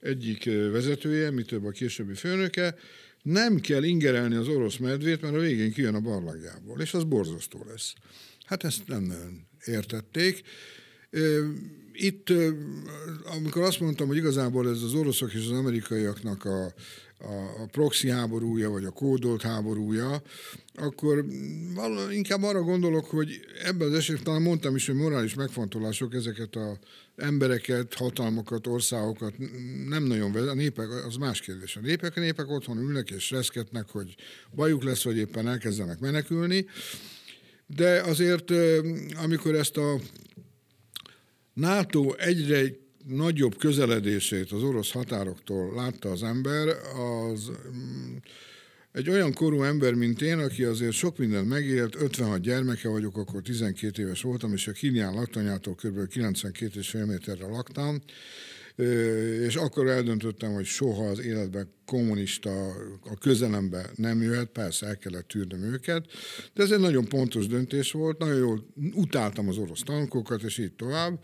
egyik 0.00 0.44
vezetője, 0.44 1.30
mi 1.30 1.42
több 1.42 1.64
a 1.64 1.70
későbbi 1.70 2.14
főnöke, 2.14 2.74
nem 3.22 3.60
kell 3.60 3.82
ingerelni 3.82 4.34
az 4.34 4.48
orosz 4.48 4.76
medvét, 4.76 5.20
mert 5.20 5.34
a 5.34 5.38
végén 5.38 5.72
kijön 5.72 5.94
a 5.94 6.00
barlangjából, 6.00 6.80
és 6.80 6.94
az 6.94 7.04
borzasztó 7.04 7.64
lesz. 7.68 7.94
Hát 8.44 8.64
ezt 8.64 8.86
nem 8.86 9.02
nagyon 9.02 9.46
értették. 9.64 10.42
Itt, 11.92 12.32
amikor 13.24 13.62
azt 13.62 13.80
mondtam, 13.80 14.06
hogy 14.06 14.16
igazából 14.16 14.68
ez 14.68 14.82
az 14.82 14.94
oroszok 14.94 15.32
és 15.32 15.44
az 15.44 15.50
amerikaiaknak 15.50 16.44
a, 16.44 16.74
a, 17.18 17.62
a 17.62 17.66
proxy 17.70 18.08
háborúja, 18.08 18.70
vagy 18.70 18.84
a 18.84 18.90
kódolt 18.90 19.42
háborúja, 19.42 20.22
akkor 20.74 21.24
inkább 22.10 22.42
arra 22.42 22.62
gondolok, 22.62 23.04
hogy 23.04 23.40
ebben 23.64 23.88
az 23.88 23.94
esetben 23.94 24.24
talán 24.24 24.42
mondtam 24.42 24.76
is, 24.76 24.86
hogy 24.86 24.94
morális 24.94 25.34
megfontolások 25.34 26.14
ezeket 26.14 26.56
a 26.56 26.78
embereket, 27.16 27.94
hatalmakat, 27.94 28.66
országokat 28.66 29.34
nem 29.88 30.02
nagyon 30.02 30.32
vezet. 30.32 30.48
A 30.48 30.54
népek, 30.54 30.90
az 31.06 31.16
más 31.16 31.40
kérdés. 31.40 31.76
A 31.76 31.80
népek, 31.80 32.16
a 32.16 32.20
népek 32.20 32.50
otthon 32.50 32.78
ülnek 32.78 33.10
és 33.10 33.30
reszketnek, 33.30 33.88
hogy 33.88 34.14
bajuk 34.54 34.82
lesz, 34.82 35.04
vagy 35.04 35.16
éppen 35.16 35.48
elkezdenek 35.48 35.98
menekülni. 35.98 36.66
De 37.66 38.00
azért, 38.00 38.50
amikor 39.22 39.54
ezt 39.54 39.76
a 39.76 40.00
NATO 41.52 42.12
egyre 42.12 42.86
nagyobb 43.08 43.56
közeledését 43.56 44.52
az 44.52 44.62
orosz 44.62 44.92
határoktól 44.92 45.74
látta 45.74 46.10
az 46.10 46.22
ember, 46.22 46.68
az 47.28 47.50
mm, 47.76 48.16
egy 48.92 49.10
olyan 49.10 49.32
korú 49.32 49.62
ember, 49.62 49.94
mint 49.94 50.22
én, 50.22 50.38
aki 50.38 50.64
azért 50.64 50.92
sok 50.92 51.18
mindent 51.18 51.48
megélt, 51.48 51.94
56 51.94 52.40
gyermeke 52.40 52.88
vagyok, 52.88 53.16
akkor 53.16 53.42
12 53.42 54.02
éves 54.02 54.22
voltam, 54.22 54.52
és 54.52 54.68
a 54.68 54.72
Kínján 54.72 55.14
laktanyától 55.14 55.74
kb. 55.74 56.08
92 56.08 56.78
és 56.78 56.88
fél 56.90 57.04
méterre 57.04 57.46
laktam, 57.46 58.00
és 59.46 59.56
akkor 59.56 59.88
eldöntöttem, 59.88 60.52
hogy 60.52 60.64
soha 60.64 61.08
az 61.08 61.20
életben 61.20 61.72
kommunista 61.86 62.68
a 63.04 63.18
közelembe 63.20 63.90
nem 63.94 64.22
jöhet, 64.22 64.48
persze 64.48 64.86
el 64.86 64.98
kellett 64.98 65.28
tűrnöm 65.28 65.62
őket, 65.62 66.06
de 66.54 66.62
ez 66.62 66.70
egy 66.70 66.80
nagyon 66.80 67.04
pontos 67.04 67.46
döntés 67.46 67.92
volt, 67.92 68.18
nagyon 68.18 68.38
jól 68.38 68.66
utáltam 68.94 69.48
az 69.48 69.56
orosz 69.56 69.82
tankokat, 69.82 70.42
és 70.42 70.58
így 70.58 70.72
tovább. 70.72 71.18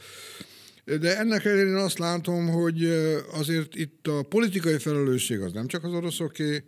De 0.85 1.19
ennek 1.19 1.45
ellenére 1.45 1.83
azt 1.83 1.99
látom, 1.99 2.49
hogy 2.49 2.85
azért 3.33 3.75
itt 3.75 4.07
a 4.07 4.23
politikai 4.23 4.79
felelősség 4.79 5.41
az 5.41 5.53
nem 5.53 5.67
csak 5.67 5.85
az 5.85 5.93
oroszoké, 5.93 6.65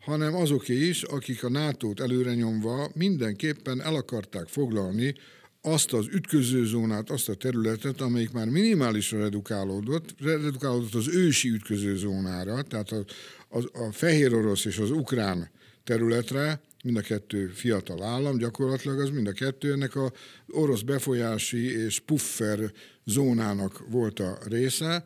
hanem 0.00 0.34
azoké 0.34 0.88
is, 0.88 1.02
akik 1.02 1.44
a 1.44 1.50
NATO-t 1.50 2.00
előre 2.00 2.34
nyomva 2.34 2.90
mindenképpen 2.94 3.82
el 3.82 3.94
akarták 3.94 4.48
foglalni 4.48 5.14
azt 5.62 5.92
az 5.92 6.06
ütközőzónát, 6.12 7.10
azt 7.10 7.28
a 7.28 7.34
területet, 7.34 8.00
amelyik 8.00 8.32
már 8.32 8.48
minimálisra 8.48 9.18
redukálódott, 9.18 10.14
redukálódott 10.20 10.94
az 10.94 11.08
ősi 11.08 11.48
ütközőzónára, 11.48 12.62
tehát 12.62 12.92
a, 12.92 13.04
a, 13.48 13.58
a 13.58 13.92
fehér 13.92 14.34
orosz 14.34 14.64
és 14.64 14.78
az 14.78 14.90
ukrán 14.90 15.50
területre, 15.84 16.60
mind 16.84 16.96
a 16.96 17.00
kettő 17.00 17.46
fiatal 17.46 18.02
állam, 18.02 18.38
gyakorlatilag 18.38 19.00
az 19.00 19.10
mind 19.10 19.26
a 19.26 19.32
kettő 19.32 19.72
ennek 19.72 19.96
a 19.96 20.12
orosz 20.48 20.80
befolyási 20.80 21.76
és 21.84 22.00
puffer 22.00 22.72
zónának 23.04 23.88
volt 23.88 24.20
a 24.20 24.38
része. 24.48 25.04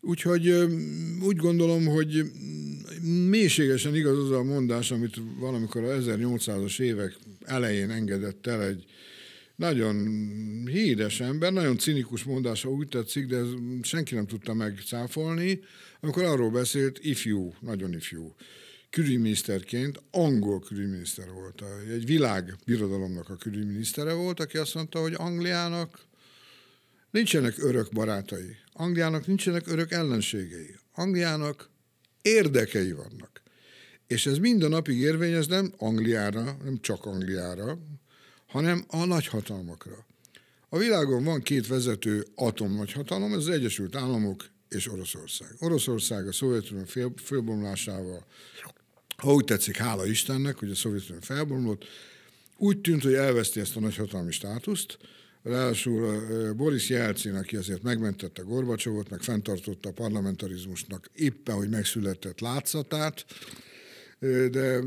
Úgyhogy 0.00 0.48
úgy 1.22 1.36
gondolom, 1.36 1.86
hogy 1.86 2.30
mélységesen 3.28 3.94
igaz 3.94 4.18
az 4.18 4.30
a 4.30 4.42
mondás, 4.42 4.90
amit 4.90 5.16
valamikor 5.38 5.84
a 5.84 5.98
1800-as 5.98 6.80
évek 6.80 7.16
elején 7.44 7.90
engedett 7.90 8.46
el 8.46 8.62
egy 8.62 8.84
nagyon 9.56 9.96
híres 10.66 11.20
ember, 11.20 11.52
nagyon 11.52 11.78
cinikus 11.78 12.24
mondása 12.24 12.68
úgy 12.68 12.88
tetszik, 12.88 13.26
de 13.26 13.40
senki 13.82 14.14
nem 14.14 14.26
tudta 14.26 14.54
megcáfolni, 14.54 15.60
amikor 16.00 16.22
arról 16.22 16.50
beszélt, 16.50 16.98
ifjú, 17.02 17.54
nagyon 17.60 17.94
ifjú, 17.94 18.34
külügyminiszterként, 18.94 20.02
angol 20.10 20.60
külügyminiszter 20.60 21.30
volt, 21.30 21.62
egy 21.92 22.06
világ 22.06 22.54
birodalomnak 22.66 23.28
a 23.28 23.36
külügyminisztere 23.36 24.12
volt, 24.12 24.40
aki 24.40 24.56
azt 24.56 24.74
mondta, 24.74 25.00
hogy 25.00 25.14
Angliának 25.16 25.98
nincsenek 27.10 27.54
örök 27.58 27.92
barátai, 27.92 28.56
Angliának 28.72 29.26
nincsenek 29.26 29.66
örök 29.66 29.92
ellenségei, 29.92 30.76
Angliának 30.92 31.70
érdekei 32.22 32.92
vannak. 32.92 33.42
És 34.06 34.26
ez 34.26 34.38
mind 34.38 34.62
a 34.62 34.68
napig 34.68 34.98
érvényes 34.98 35.46
nem 35.46 35.72
Angliára, 35.76 36.56
nem 36.64 36.80
csak 36.80 37.04
Angliára, 37.04 37.78
hanem 38.46 38.84
a 38.88 39.04
nagyhatalmakra. 39.04 40.06
A 40.68 40.78
világon 40.78 41.24
van 41.24 41.40
két 41.40 41.66
vezető 41.66 42.26
atomnagyhatalom, 42.34 43.32
ez 43.32 43.38
az 43.38 43.48
Egyesült 43.48 43.96
Államok 43.96 44.44
és 44.68 44.92
Oroszország. 44.92 45.48
Oroszország 45.58 46.26
a 46.26 46.32
Szovjetunió 46.32 46.84
fél, 46.84 47.12
félbomlásával, 47.16 48.26
ha 49.16 49.32
úgy 49.32 49.44
tetszik, 49.44 49.76
hála 49.76 50.06
Istennek, 50.06 50.58
hogy 50.58 50.70
a 50.70 50.74
Szovjetunió 50.74 51.20
felbomlott, 51.20 51.84
úgy 52.56 52.80
tűnt, 52.80 53.02
hogy 53.02 53.14
elveszti 53.14 53.60
ezt 53.60 53.76
a 53.76 53.80
nagyhatalmi 53.80 54.32
státuszt, 54.32 54.98
Ráadásul 55.44 56.54
Boris 56.56 56.88
Jelcin, 56.88 57.34
aki 57.34 57.56
azért 57.56 57.82
megmentette 57.82 58.42
Gorbacsovot, 58.42 59.10
meg 59.10 59.20
fenntartotta 59.20 59.88
a 59.88 59.92
parlamentarizmusnak 59.92 61.10
éppen, 61.14 61.54
hogy 61.54 61.68
megszületett 61.68 62.40
látszatát, 62.40 63.24
de 64.50 64.80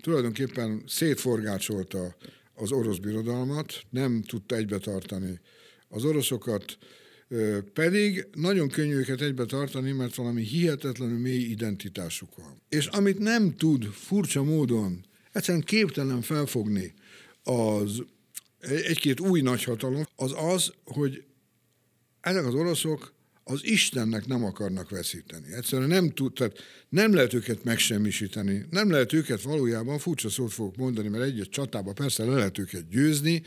tulajdonképpen 0.00 0.82
szétforgácsolta 0.86 2.16
az 2.54 2.72
orosz 2.72 2.98
birodalmat, 2.98 3.82
nem 3.90 4.22
tudta 4.22 4.56
egybe 4.56 4.78
tartani 4.78 5.40
az 5.88 6.04
oroszokat, 6.04 6.78
pedig 7.72 8.26
nagyon 8.34 8.68
könnyű 8.68 8.94
őket 8.94 9.20
egybe 9.20 9.44
tartani, 9.44 9.92
mert 9.92 10.14
valami 10.14 10.42
hihetetlenül 10.42 11.18
mély 11.18 11.42
identitásuk 11.42 12.36
van. 12.36 12.60
És 12.68 12.86
amit 12.86 13.18
nem 13.18 13.56
tud 13.56 13.84
furcsa 13.84 14.42
módon, 14.42 15.04
egyszerűen 15.32 15.64
képtelen 15.64 16.22
felfogni 16.22 16.94
az 17.42 18.02
egy-két 18.60 19.20
új 19.20 19.40
nagyhatalom, 19.40 20.06
az 20.16 20.32
az, 20.36 20.72
hogy 20.84 21.24
ezek 22.20 22.46
az 22.46 22.54
oroszok 22.54 23.12
az 23.44 23.64
Istennek 23.64 24.26
nem 24.26 24.44
akarnak 24.44 24.90
veszíteni. 24.90 25.52
Egyszerűen 25.52 25.88
nem 25.88 26.10
tud, 26.10 26.32
tehát 26.32 26.58
nem 26.88 27.14
lehet 27.14 27.32
őket 27.32 27.64
megsemmisíteni, 27.64 28.66
nem 28.70 28.90
lehet 28.90 29.12
őket 29.12 29.42
valójában, 29.42 29.98
furcsa 29.98 30.28
szót 30.28 30.52
fogok 30.52 30.76
mondani, 30.76 31.08
mert 31.08 31.24
egy 31.24 31.48
csatában 31.50 31.94
persze 31.94 32.24
le 32.24 32.34
lehet 32.34 32.58
őket 32.58 32.88
győzni. 32.88 33.42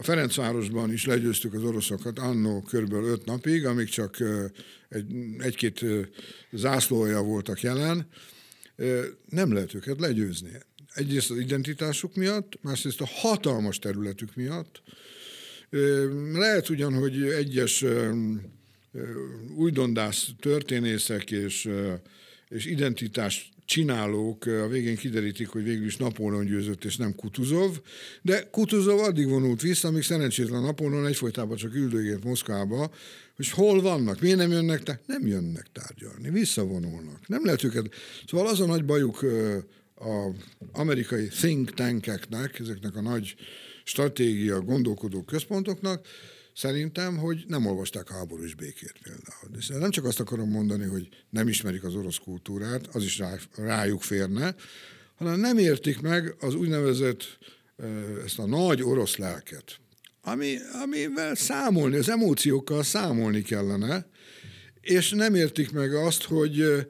A 0.00 0.02
Ferencvárosban 0.02 0.92
is 0.92 1.06
legyőztük 1.06 1.54
az 1.54 1.62
oroszokat 1.62 2.18
annó 2.18 2.62
körülbelül 2.62 3.08
öt 3.08 3.24
napig, 3.24 3.66
amíg 3.66 3.88
csak 3.88 4.16
egy, 4.88 5.06
egy-két 5.38 5.84
zászlója 6.52 7.22
voltak 7.22 7.60
jelen. 7.60 8.08
Nem 9.28 9.52
lehet 9.52 9.74
őket 9.74 10.00
legyőzni. 10.00 10.50
Egyrészt 10.94 11.30
az 11.30 11.38
identitásuk 11.38 12.14
miatt, 12.14 12.58
másrészt 12.62 13.00
a 13.00 13.06
hatalmas 13.06 13.78
területük 13.78 14.34
miatt, 14.34 14.82
lehet 16.32 16.68
ugyan, 16.68 16.94
hogy 16.94 17.22
egyes 17.22 17.84
újdondász 19.56 20.28
történészek 20.38 21.30
és, 21.30 21.70
és 22.48 22.66
identitás 22.66 23.50
csinálók 23.70 24.46
a 24.46 24.68
végén 24.68 24.96
kiderítik, 24.96 25.48
hogy 25.48 25.62
végül 25.62 25.86
is 25.86 25.96
Napóleon 25.96 26.44
győzött, 26.44 26.84
és 26.84 26.96
nem 26.96 27.14
Kutuzov, 27.14 27.80
de 28.22 28.48
Kutuzov 28.50 28.98
addig 28.98 29.28
vonult 29.28 29.60
vissza, 29.60 29.88
amíg 29.88 30.02
szerencsétlen 30.02 30.62
Napóleon 30.62 31.06
egyfolytában 31.06 31.56
csak 31.56 31.74
üldögélt 31.74 32.24
Moszkvába, 32.24 32.90
hogy 33.36 33.50
hol 33.50 33.82
vannak, 33.82 34.20
miért 34.20 34.36
nem 34.36 34.50
jönnek, 34.50 34.82
tehát 34.82 35.06
nem 35.06 35.26
jönnek 35.26 35.66
tárgyalni, 35.72 36.30
visszavonulnak. 36.30 37.28
Nem 37.28 37.44
lehet 37.44 37.64
őket. 37.64 37.94
Szóval 38.26 38.46
az 38.46 38.60
a 38.60 38.66
nagy 38.66 38.84
bajuk 38.84 39.24
az 39.94 40.34
amerikai 40.72 41.28
think 41.28 41.70
tankeknek, 41.70 42.58
ezeknek 42.58 42.96
a 42.96 43.00
nagy 43.00 43.34
stratégia 43.84 44.60
gondolkodó 44.60 45.22
központoknak, 45.22 46.06
szerintem, 46.60 47.16
hogy 47.16 47.44
nem 47.48 47.66
olvasták 47.66 48.08
háborús 48.08 48.54
békét 48.54 48.94
például. 49.02 49.50
De 49.68 49.78
nem 49.78 49.90
csak 49.90 50.04
azt 50.04 50.20
akarom 50.20 50.50
mondani, 50.50 50.84
hogy 50.84 51.08
nem 51.30 51.48
ismerik 51.48 51.84
az 51.84 51.94
orosz 51.94 52.18
kultúrát, 52.18 52.86
az 52.86 53.02
is 53.04 53.18
rá, 53.18 53.36
rájuk 53.56 54.02
férne, 54.02 54.54
hanem 55.14 55.40
nem 55.40 55.58
értik 55.58 56.00
meg 56.00 56.34
az 56.40 56.54
úgynevezett 56.54 57.38
ezt 58.24 58.38
a 58.38 58.46
nagy 58.46 58.82
orosz 58.82 59.16
lelket, 59.16 59.80
ami, 60.22 60.56
amivel 60.82 61.34
számolni, 61.34 61.96
az 61.96 62.08
emóciókkal 62.08 62.82
számolni 62.82 63.42
kellene, 63.42 64.06
és 64.80 65.10
nem 65.10 65.34
értik 65.34 65.72
meg 65.72 65.94
azt, 65.94 66.22
hogy 66.22 66.86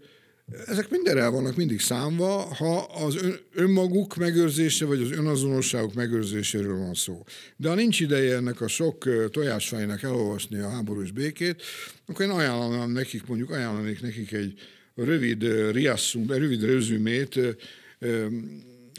ezek 0.66 0.90
mindenre 0.90 1.28
vannak 1.28 1.56
mindig 1.56 1.80
számva, 1.80 2.54
ha 2.54 2.78
az 2.78 3.16
ön, 3.16 3.38
önmaguk 3.54 4.16
megőrzése, 4.16 4.84
vagy 4.84 5.02
az 5.02 5.10
önazonosságuk 5.10 5.94
megőrzéséről 5.94 6.78
van 6.78 6.94
szó. 6.94 7.24
De 7.56 7.68
ha 7.68 7.74
nincs 7.74 8.00
ideje 8.00 8.36
ennek 8.36 8.60
a 8.60 8.68
sok 8.68 9.28
tojásfejnek 9.30 10.02
elolvasni 10.02 10.58
a 10.58 10.70
háborús 10.70 11.10
békét, 11.10 11.62
akkor 12.06 12.24
én 12.24 12.30
ajánlanám 12.30 12.90
nekik, 12.90 13.26
mondjuk 13.26 13.50
ajánlanék 13.50 14.00
nekik 14.00 14.32
egy 14.32 14.54
rövid 14.94 15.70
riasszum, 15.72 16.26
rövid 16.28 16.64
rezümét 16.64 17.40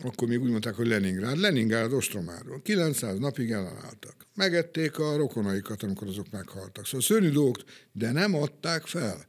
akkor 0.03 0.27
még 0.27 0.41
úgy 0.41 0.50
mondták, 0.50 0.74
hogy 0.74 0.88
Leningrád, 0.88 1.38
Leningrád 1.38 1.93
ostromáról. 1.93 2.62
900 2.62 3.20
napig 3.20 3.51
ellenálltak. 3.51 4.15
Megették 4.36 5.00
a 5.00 5.17
rokonaikat, 5.17 5.84
amikor 5.84 6.08
azok 6.08 6.31
meghaltak. 6.31 6.86
Szóval 6.86 7.01
szörnyű 7.01 7.29
dolgok, 7.29 7.58
de 7.91 8.12
nem 8.12 8.36
adták 8.36 8.86
fel. 8.86 9.25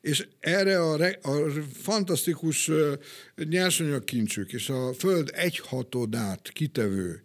És 0.00 0.28
erre 0.40 0.82
a, 0.82 0.96
re, 0.96 1.18
a 1.22 1.50
fantasztikus 1.72 2.70
nyersanyagkincsük 3.34 4.52
és 4.52 4.68
a 4.68 4.92
föld 4.92 5.30
egyhatodát 5.34 6.48
kitevő 6.52 7.22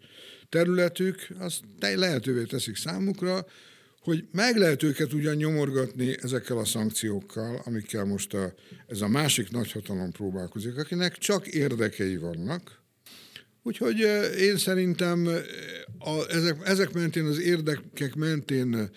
területük, 0.50 1.28
azt 1.40 1.62
lehetővé 1.80 2.44
teszik 2.44 2.76
számukra, 2.76 3.46
hogy 4.02 4.28
meg 4.32 4.58
lehet 4.58 4.84
őket 4.84 5.14
ugyan 5.14 5.36
nyomorgatni 5.36 6.18
ezekkel 6.22 6.58
a 6.58 6.66
szankciókkal, 6.66 7.62
amikkel 7.66 8.06
most 8.06 8.34
a, 8.34 8.54
ez 8.88 9.02
a 9.02 9.08
másik 9.08 9.52
nagyhatalom 9.52 10.12
próbálkozik, 10.12 10.78
akinek 10.78 11.18
csak 11.18 11.48
érdekei 11.48 12.18
vannak, 12.18 12.81
Úgyhogy 13.64 14.00
én 14.40 14.58
szerintem 14.58 15.28
a, 16.00 16.30
ezek, 16.30 16.58
ezek 16.64 16.94
mentén, 16.94 17.26
az 17.26 17.40
érdekek 17.40 18.16
mentén 18.16 18.90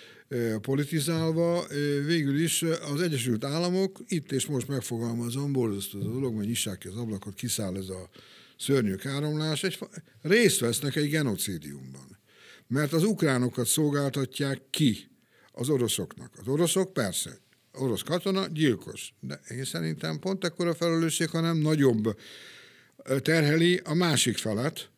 politizálva, 0.61 1.66
végül 2.06 2.40
is 2.40 2.62
az 2.62 3.00
Egyesült 3.00 3.44
Államok 3.44 4.00
itt 4.06 4.33
és 4.33 4.47
most 4.47 4.68
megfogalmazom, 4.68 5.52
borzasztó 5.52 5.99
az 5.99 6.06
a 6.06 6.11
dolog, 6.11 6.37
hogy 6.37 6.47
nyissák 6.47 6.78
ki 6.78 6.88
az 6.88 6.97
ablakot, 6.97 7.35
kiszáll 7.35 7.76
ez 7.76 7.88
a 7.88 8.09
szörnyű 8.59 8.94
áramlás, 9.02 9.62
egy, 9.62 9.78
részt 10.23 10.61
vesznek 10.61 10.97
egy 10.97 11.09
genocidiumban. 11.09 12.18
Mert 12.66 12.92
az 12.92 13.04
ukránokat 13.04 13.66
szolgáltatják 13.66 14.61
ki 14.71 15.11
az 15.52 15.68
oroszoknak. 15.68 16.33
Az 16.40 16.49
oroszok 16.49 16.92
persze, 16.92 17.38
orosz 17.73 18.02
katona 18.02 18.47
gyilkos, 18.47 19.14
de 19.21 19.40
én 19.49 19.64
szerintem 19.64 20.18
pont 20.18 20.44
ekkora 20.44 20.75
felelősség, 20.75 21.28
hanem 21.28 21.56
nagyobb 21.56 22.16
terheli 23.18 23.80
a 23.84 23.94
másik 23.94 24.36
felet, 24.36 24.88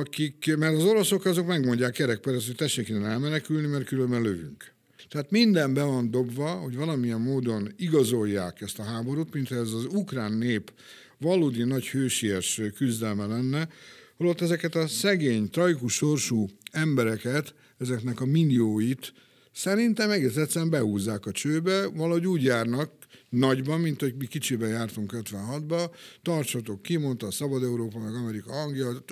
akik, 0.00 0.56
mert 0.56 0.76
az 0.76 0.84
oroszok 0.84 1.24
azok 1.24 1.46
megmondják 1.46 1.92
kerekperec, 1.92 2.46
hogy 2.46 2.54
tessék 2.54 2.88
innen 2.88 3.10
elmenekülni, 3.10 3.66
mert 3.66 3.84
különben 3.84 4.22
lövünk. 4.22 4.72
Tehát 5.08 5.30
minden 5.30 5.74
be 5.74 5.82
van 5.82 6.10
dobva, 6.10 6.50
hogy 6.50 6.76
valamilyen 6.76 7.20
módon 7.20 7.72
igazolják 7.76 8.60
ezt 8.60 8.78
a 8.78 8.82
háborút, 8.82 9.34
mint 9.34 9.50
ez 9.50 9.72
az 9.72 9.84
ukrán 9.84 10.32
nép 10.32 10.72
valódi 11.18 11.64
nagy 11.64 11.88
hősies 11.88 12.60
küzdelme 12.76 13.26
lenne, 13.26 13.68
holott 14.16 14.40
ezeket 14.40 14.74
a 14.74 14.86
szegény, 14.86 15.50
trajkus 15.50 15.92
sorsú 15.92 16.48
embereket, 16.72 17.54
ezeknek 17.78 18.20
a 18.20 18.26
millióit 18.26 19.12
szerintem 19.52 20.10
egész 20.10 20.36
egyszerűen 20.36 20.70
behúzzák 20.70 21.26
a 21.26 21.32
csőbe, 21.32 21.86
valahogy 21.86 22.26
úgy 22.26 22.42
járnak, 22.42 22.92
nagyban, 23.30 23.80
mint 23.80 24.00
hogy 24.00 24.14
mi 24.16 24.26
kicsiben 24.26 24.68
jártunk 24.68 25.12
56-ba, 25.16 25.90
tartsatok 26.22 26.82
ki, 26.82 26.96
mondta 26.96 27.26
a 27.26 27.30
Szabad 27.30 27.62
Európa, 27.62 27.98
meg 27.98 28.14
Amerika, 28.14 28.52
Anglia, 28.52 29.04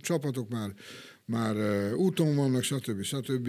csapatok 0.00 0.48
már, 0.48 0.74
már 1.24 1.56
úton 1.94 2.36
vannak, 2.36 2.62
stb. 2.62 3.02
stb. 3.02 3.48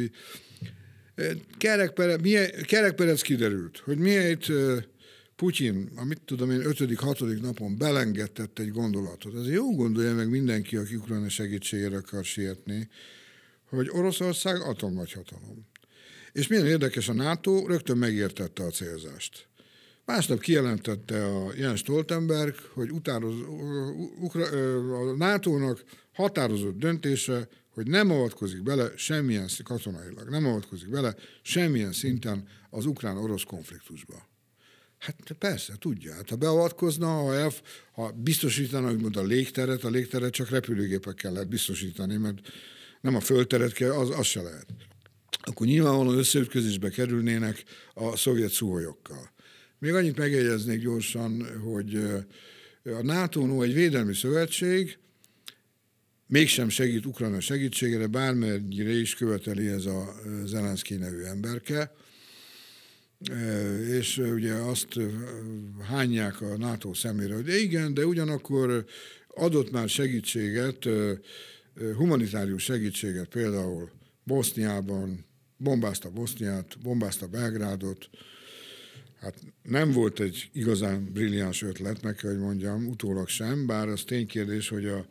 Kerekperec, 1.57 2.21
milyen, 2.21 2.51
Kerekperec 2.63 3.21
kiderült, 3.21 3.77
hogy 3.77 3.97
miért 3.97 4.47
Putyin, 5.35 5.89
amit 5.95 6.21
tudom 6.25 6.51
én, 6.51 6.65
ötödik, 6.65 6.99
hatodik 6.99 7.41
napon 7.41 7.77
belengedett 7.77 8.59
egy 8.59 8.71
gondolatot. 8.71 9.35
Ez 9.35 9.49
jó 9.49 9.75
gondolja 9.75 10.15
meg 10.15 10.29
mindenki, 10.29 10.75
aki 10.75 10.95
Ukrajna 10.95 11.29
segítségére 11.29 11.97
akar 11.97 12.23
sietni, 12.23 12.89
hogy 13.69 13.89
Oroszország 13.91 14.61
atomnagyhatalom. 14.61 15.67
És 16.31 16.47
milyen 16.47 16.65
érdekes, 16.65 17.09
a 17.09 17.13
NATO 17.13 17.67
rögtön 17.67 17.97
megértette 17.97 18.63
a 18.63 18.69
célzást. 18.69 19.47
Másnap 20.05 20.39
kijelentette 20.39 21.25
a 21.25 21.53
Jens 21.55 21.79
Stoltenberg, 21.79 22.55
hogy 22.73 22.91
utánoz, 22.91 23.33
a 24.91 25.15
NATO-nak 25.17 25.83
határozott 26.13 26.77
döntése, 26.77 27.47
hogy 27.69 27.87
nem 27.87 28.11
avatkozik 28.11 28.63
bele 28.63 28.91
semmilyen 28.95 29.47
katonailag, 29.63 30.29
nem 30.29 30.45
avatkozik 30.45 30.89
bele 30.89 31.15
semmilyen 31.41 31.91
szinten 31.91 32.47
az 32.69 32.85
ukrán-orosz 32.85 33.43
konfliktusba. 33.43 34.27
Hát 34.97 35.35
persze, 35.39 35.73
tudja. 35.79 36.13
Hát 36.13 36.29
ha 36.29 36.35
beavatkozna, 36.35 37.07
ha, 37.07 37.35
elf, 37.35 37.61
ha 37.91 38.11
biztosítana 38.11 38.91
úgymond 38.91 39.17
a 39.17 39.23
légteret, 39.23 39.83
a 39.83 39.89
légteret 39.89 40.33
csak 40.33 40.49
repülőgépekkel 40.49 41.31
lehet 41.31 41.47
biztosítani, 41.49 42.17
mert 42.17 42.39
nem 43.01 43.15
a 43.15 43.19
földteret 43.19 43.73
kell, 43.73 43.91
az, 43.91 44.09
az 44.09 44.25
se 44.25 44.41
lehet. 44.41 44.67
Akkor 45.41 45.67
nyilvánvalóan 45.67 46.17
összeütközésbe 46.17 46.89
kerülnének 46.89 47.63
a 47.93 48.15
szovjet 48.15 48.51
szúholyokkal. 48.51 49.33
Még 49.85 49.93
annyit 49.93 50.17
megjegyeznék 50.17 50.81
gyorsan, 50.81 51.59
hogy 51.59 51.95
a 52.83 53.01
NATO 53.01 53.61
egy 53.61 53.73
védelmi 53.73 54.13
szövetség, 54.13 54.97
mégsem 56.27 56.69
segít 56.69 57.05
Ukrajna 57.05 57.39
segítségére, 57.39 58.07
bármennyire 58.07 58.91
is 58.91 59.15
követeli 59.15 59.67
ez 59.67 59.85
a 59.85 60.15
Zelenszky 60.45 60.95
nevű 60.95 61.21
emberke, 61.21 61.95
és 63.91 64.17
ugye 64.17 64.53
azt 64.53 64.99
hányják 65.89 66.41
a 66.41 66.57
NATO 66.57 66.93
szemére, 66.93 67.33
hogy 67.35 67.47
igen, 67.47 67.93
de 67.93 68.05
ugyanakkor 68.05 68.85
adott 69.27 69.71
már 69.71 69.89
segítséget, 69.89 70.87
humanitárius 71.95 72.63
segítséget 72.63 73.27
például 73.27 73.89
Boszniában, 74.23 75.25
bombázta 75.57 76.09
Boszniát, 76.09 76.77
bombázta 76.81 77.27
Belgrádot, 77.27 78.09
Hát 79.25 79.35
nem 79.63 79.91
volt 79.91 80.19
egy 80.19 80.49
igazán 80.53 81.11
brilliáns 81.13 81.61
ötlet, 81.61 82.01
meg 82.01 82.15
kell, 82.15 82.31
hogy 82.31 82.39
mondjam, 82.39 82.87
utólag 82.87 83.27
sem, 83.27 83.65
bár 83.65 83.87
az 83.87 84.03
ténykérdés, 84.03 84.69
hogy, 84.69 84.85
a, 84.85 85.05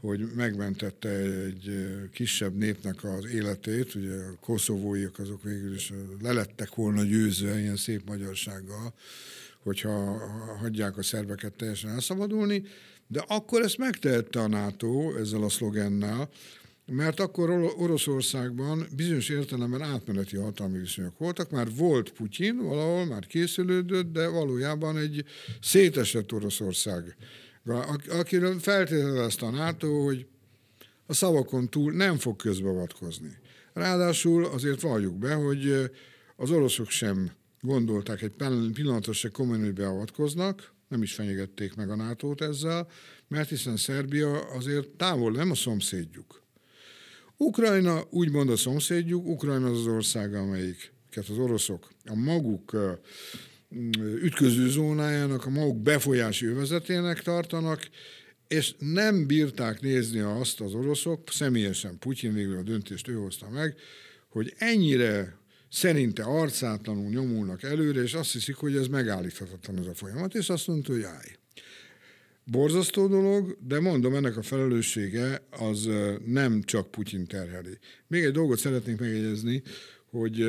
hogy 0.00 0.20
megmentette 0.34 1.08
egy 1.44 1.88
kisebb 2.12 2.56
népnek 2.56 3.04
az 3.04 3.24
életét, 3.24 3.94
ugye 3.94 4.14
a 4.14 4.38
koszovóiak 4.40 5.18
azok 5.18 5.42
végül 5.42 5.74
is 5.74 5.92
lelettek 6.22 6.74
volna 6.74 7.02
győzve 7.02 7.58
ilyen 7.60 7.76
szép 7.76 8.08
magyarsággal, 8.08 8.94
hogyha 9.62 10.18
hagyják 10.60 10.98
a 10.98 11.02
szerveket 11.02 11.52
teljesen 11.52 11.90
elszabadulni, 11.90 12.64
de 13.06 13.24
akkor 13.26 13.62
ezt 13.62 13.78
megtehette 13.78 14.40
a 14.40 14.48
NATO 14.48 15.16
ezzel 15.16 15.42
a 15.42 15.48
szlogennel, 15.48 16.30
mert 16.92 17.20
akkor 17.20 17.50
Oroszországban 17.76 18.86
bizonyos 18.96 19.28
értelemben 19.28 19.82
átmeneti 19.82 20.36
hatalmi 20.36 20.78
viszonyok 20.78 21.18
voltak, 21.18 21.50
már 21.50 21.68
volt 21.76 22.12
Putyin 22.12 22.56
valahol, 22.56 23.04
már 23.04 23.26
készülődött, 23.26 24.12
de 24.12 24.28
valójában 24.28 24.96
egy 24.96 25.24
szétesett 25.60 26.32
Oroszország, 26.32 27.16
akiről 28.08 28.58
feltételezte 28.58 29.46
a 29.46 29.50
NATO, 29.50 30.04
hogy 30.04 30.26
a 31.06 31.12
szavakon 31.12 31.68
túl 31.68 31.92
nem 31.92 32.18
fog 32.18 32.36
közbeavatkozni. 32.36 33.38
Ráadásul 33.72 34.44
azért 34.44 34.80
valljuk 34.80 35.18
be, 35.18 35.34
hogy 35.34 35.90
az 36.36 36.50
oroszok 36.50 36.88
sem 36.88 37.30
gondolták 37.60 38.22
egy 38.22 38.34
pillanatra 38.72 39.12
se 39.12 39.28
komolyan, 39.28 39.64
hogy 39.64 39.72
beavatkoznak, 39.72 40.72
nem 40.88 41.02
is 41.02 41.14
fenyegették 41.14 41.74
meg 41.74 41.90
a 41.90 41.96
nato 41.96 42.34
ezzel, 42.36 42.88
mert 43.28 43.48
hiszen 43.48 43.76
Szerbia 43.76 44.40
azért 44.40 44.88
távol 44.88 45.32
nem 45.32 45.50
a 45.50 45.54
szomszédjuk. 45.54 46.41
Ukrajna 47.42 48.06
úgymond 48.10 48.50
a 48.50 48.56
szomszédjuk, 48.56 49.26
Ukrajna 49.26 49.70
az 49.70 49.78
az 49.78 49.86
ország, 49.86 50.34
amelyiket 50.34 51.28
az 51.28 51.38
oroszok 51.38 51.88
a 52.04 52.14
maguk 52.14 52.76
ütköző 54.22 54.68
zónájának, 54.68 55.46
a 55.46 55.50
maguk 55.50 55.82
befolyási 55.82 56.46
övezetének 56.46 57.22
tartanak, 57.22 57.88
és 58.48 58.74
nem 58.78 59.26
bírták 59.26 59.80
nézni 59.80 60.18
azt 60.18 60.60
az 60.60 60.74
oroszok, 60.74 61.30
személyesen 61.30 61.98
Putyin 61.98 62.32
végül 62.32 62.56
a 62.56 62.62
döntést 62.62 63.08
ő 63.08 63.14
hozta 63.14 63.50
meg, 63.50 63.74
hogy 64.28 64.54
ennyire 64.58 65.36
szerinte 65.70 66.22
arcátlanul 66.22 67.10
nyomulnak 67.10 67.62
előre, 67.62 68.02
és 68.02 68.14
azt 68.14 68.32
hiszik, 68.32 68.56
hogy 68.56 68.76
ez 68.76 68.86
megállíthatatlan 68.86 69.78
ez 69.78 69.86
a 69.86 69.94
folyamat, 69.94 70.34
és 70.34 70.48
azt 70.48 70.66
mondta, 70.66 70.92
hogy 70.92 71.02
állj. 71.02 71.41
Borzasztó 72.44 73.06
dolog, 73.06 73.56
de 73.66 73.80
mondom, 73.80 74.14
ennek 74.14 74.36
a 74.36 74.42
felelőssége 74.42 75.42
az 75.50 75.88
nem 76.26 76.62
csak 76.62 76.90
Putyin 76.90 77.26
terheli. 77.26 77.78
Még 78.06 78.24
egy 78.24 78.32
dolgot 78.32 78.58
szeretnék 78.58 78.98
megjegyezni, 78.98 79.62
hogy 80.10 80.40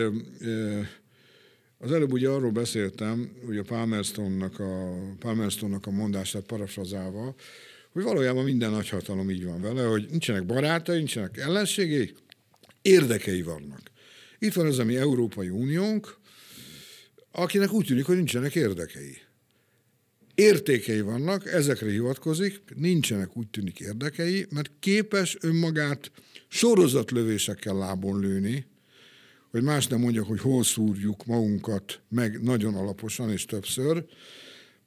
az 1.77 1.91
előbb 1.91 2.11
ugye 2.11 2.29
arról 2.29 2.51
beszéltem, 2.51 3.31
hogy 3.45 3.57
a 3.57 3.63
Palmerstonnak 3.63 4.59
a, 4.59 4.95
Palmerstonnak 5.19 5.85
a 5.85 5.91
mondását 5.91 6.43
parafrazálva, 6.43 7.35
hogy 7.91 8.03
valójában 8.03 8.43
minden 8.43 8.71
nagyhatalom 8.71 9.29
így 9.29 9.45
van 9.45 9.61
vele, 9.61 9.83
hogy 9.83 10.07
nincsenek 10.09 10.45
barátai, 10.45 10.97
nincsenek 10.97 11.37
ellenségei, 11.37 12.13
érdekei 12.81 13.41
vannak. 13.41 13.81
Itt 14.39 14.53
van 14.53 14.65
az 14.65 14.79
a 14.79 14.83
mi 14.83 14.97
Európai 14.97 15.49
Uniónk, 15.49 16.17
akinek 17.31 17.71
úgy 17.71 17.85
tűnik, 17.85 18.05
hogy 18.05 18.15
nincsenek 18.15 18.55
érdekei 18.55 19.17
értékei 20.35 21.01
vannak, 21.01 21.45
ezekre 21.45 21.89
hivatkozik, 21.89 22.61
nincsenek 22.75 23.37
úgy 23.37 23.47
tűnik 23.47 23.79
érdekei, 23.79 24.45
mert 24.49 24.71
képes 24.79 25.37
önmagát 25.41 26.11
sorozatlövésekkel 26.47 27.75
lábon 27.75 28.19
lőni, 28.19 28.65
hogy 29.51 29.63
más 29.63 29.87
nem 29.87 29.99
mondjak, 29.99 30.27
hogy 30.27 30.39
hol 30.39 30.63
szúrjuk 30.63 31.25
magunkat 31.25 32.01
meg 32.09 32.41
nagyon 32.41 32.75
alaposan 32.75 33.31
és 33.31 33.45
többször, 33.45 34.05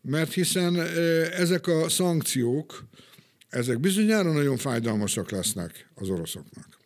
mert 0.00 0.32
hiszen 0.32 0.80
ezek 1.30 1.66
a 1.66 1.88
szankciók, 1.88 2.88
Ezek 3.48 3.80
bizonyára 3.80 4.32
nagyon 4.32 4.56
fájdalmasak 4.56 5.30
lesznek 5.30 5.88
az 5.94 6.08
oroszoknak. 6.08 6.78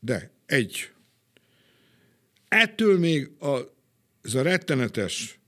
De 0.00 0.30
egy, 0.46 0.90
ettől 2.48 2.98
még 2.98 3.30
a, 3.40 3.58
ez 4.22 4.34
a 4.34 4.42
rettenetes, 4.42 5.38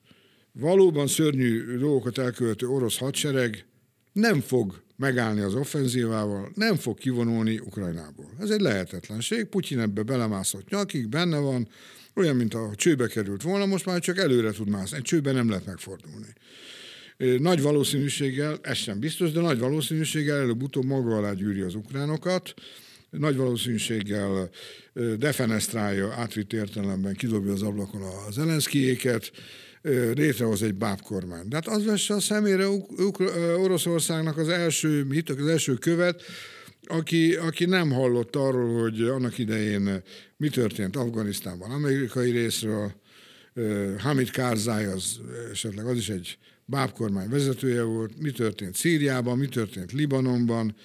valóban 0.53 1.07
szörnyű 1.07 1.77
dolgokat 1.77 2.19
elkövető 2.19 2.67
orosz 2.67 2.99
hadsereg 2.99 3.65
nem 4.13 4.41
fog 4.41 4.83
megállni 4.97 5.41
az 5.41 5.55
offenzívával, 5.55 6.51
nem 6.55 6.77
fog 6.77 6.99
kivonulni 6.99 7.59
Ukrajnából. 7.59 8.31
Ez 8.39 8.51
egy 8.51 8.61
lehetetlenség, 8.61 9.45
Putyin 9.45 9.79
ebbe 9.79 10.03
belemászott 10.03 10.69
nyakig, 10.69 11.09
benne 11.09 11.39
van, 11.39 11.69
olyan, 12.15 12.37
mint 12.37 12.55
a 12.55 12.71
csőbe 12.75 13.07
került 13.07 13.43
volna, 13.43 13.67
most 13.67 13.87
már 13.87 14.01
csak 14.01 14.19
előre 14.19 14.51
tud 14.51 14.69
mászni. 14.69 14.97
Egy 14.97 15.03
csőbe 15.03 15.33
nem 15.33 15.49
lehet 15.49 15.67
megfordulni. 15.67 16.35
Nagy 17.39 17.63
valószínűséggel, 17.63 18.59
ez 18.63 18.77
sem 18.77 18.99
biztos, 18.99 19.33
de 19.33 19.41
nagy 19.41 19.59
valószínűséggel 19.59 20.39
előbb-utóbb 20.39 20.85
maga 20.85 21.17
alá 21.17 21.33
gyűri 21.33 21.61
az 21.61 21.75
ukránokat, 21.75 22.55
nagy 23.11 23.37
valószínűséggel 23.37 24.51
defenestrálja, 25.19 26.13
átvitt 26.13 26.53
értelemben 26.53 27.15
kidobja 27.15 27.53
az 27.53 27.63
ablakon 27.63 28.03
az 28.03 28.35
Zelenszkijéket, 28.35 29.33
létrehoz 30.15 30.63
egy 30.63 30.75
bábkormány. 30.75 31.49
De 31.49 31.57
hát 31.57 31.69
az 31.69 31.85
vesse 31.85 32.15
a 32.15 32.21
szemére 32.21 32.69
Oroszországnak 33.57 34.37
az 34.37 34.49
első, 34.49 35.05
mit, 35.05 35.31
az 35.31 35.47
első 35.47 35.75
követ, 35.75 36.23
aki, 36.87 37.35
aki 37.35 37.65
nem 37.65 37.91
hallott 37.91 38.37
arról, 38.37 38.81
hogy 38.83 39.01
annak 39.03 39.39
idején 39.39 40.03
mi 40.37 40.49
történt 40.49 40.97
Afganisztánban, 40.97 41.71
amerikai 41.71 42.31
részről, 42.31 42.93
Hamid 43.99 44.31
Karzai 44.31 44.85
az 44.85 45.21
esetleg 45.51 45.87
az 45.87 45.97
is 45.97 46.09
egy 46.09 46.39
bábkormány 46.65 47.29
vezetője 47.29 47.83
volt, 47.83 48.19
mi 48.19 48.31
történt 48.31 48.75
Szíriában, 48.75 49.39
mi 49.39 49.47
történt 49.47 49.93
Libanonban. 49.93 50.77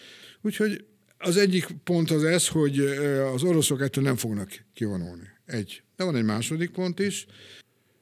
Úgyhogy 0.41 0.85
az 1.17 1.37
egyik 1.37 1.67
pont 1.83 2.11
az 2.11 2.23
ez, 2.23 2.47
hogy 2.47 2.79
az 3.33 3.43
oroszok 3.43 3.81
ettől 3.81 4.03
nem 4.03 4.15
fognak 4.15 4.49
kivonulni. 4.73 5.27
Egy. 5.45 5.83
De 5.95 6.03
van 6.03 6.15
egy 6.15 6.23
második 6.23 6.69
pont 6.69 6.99
is. 6.99 7.25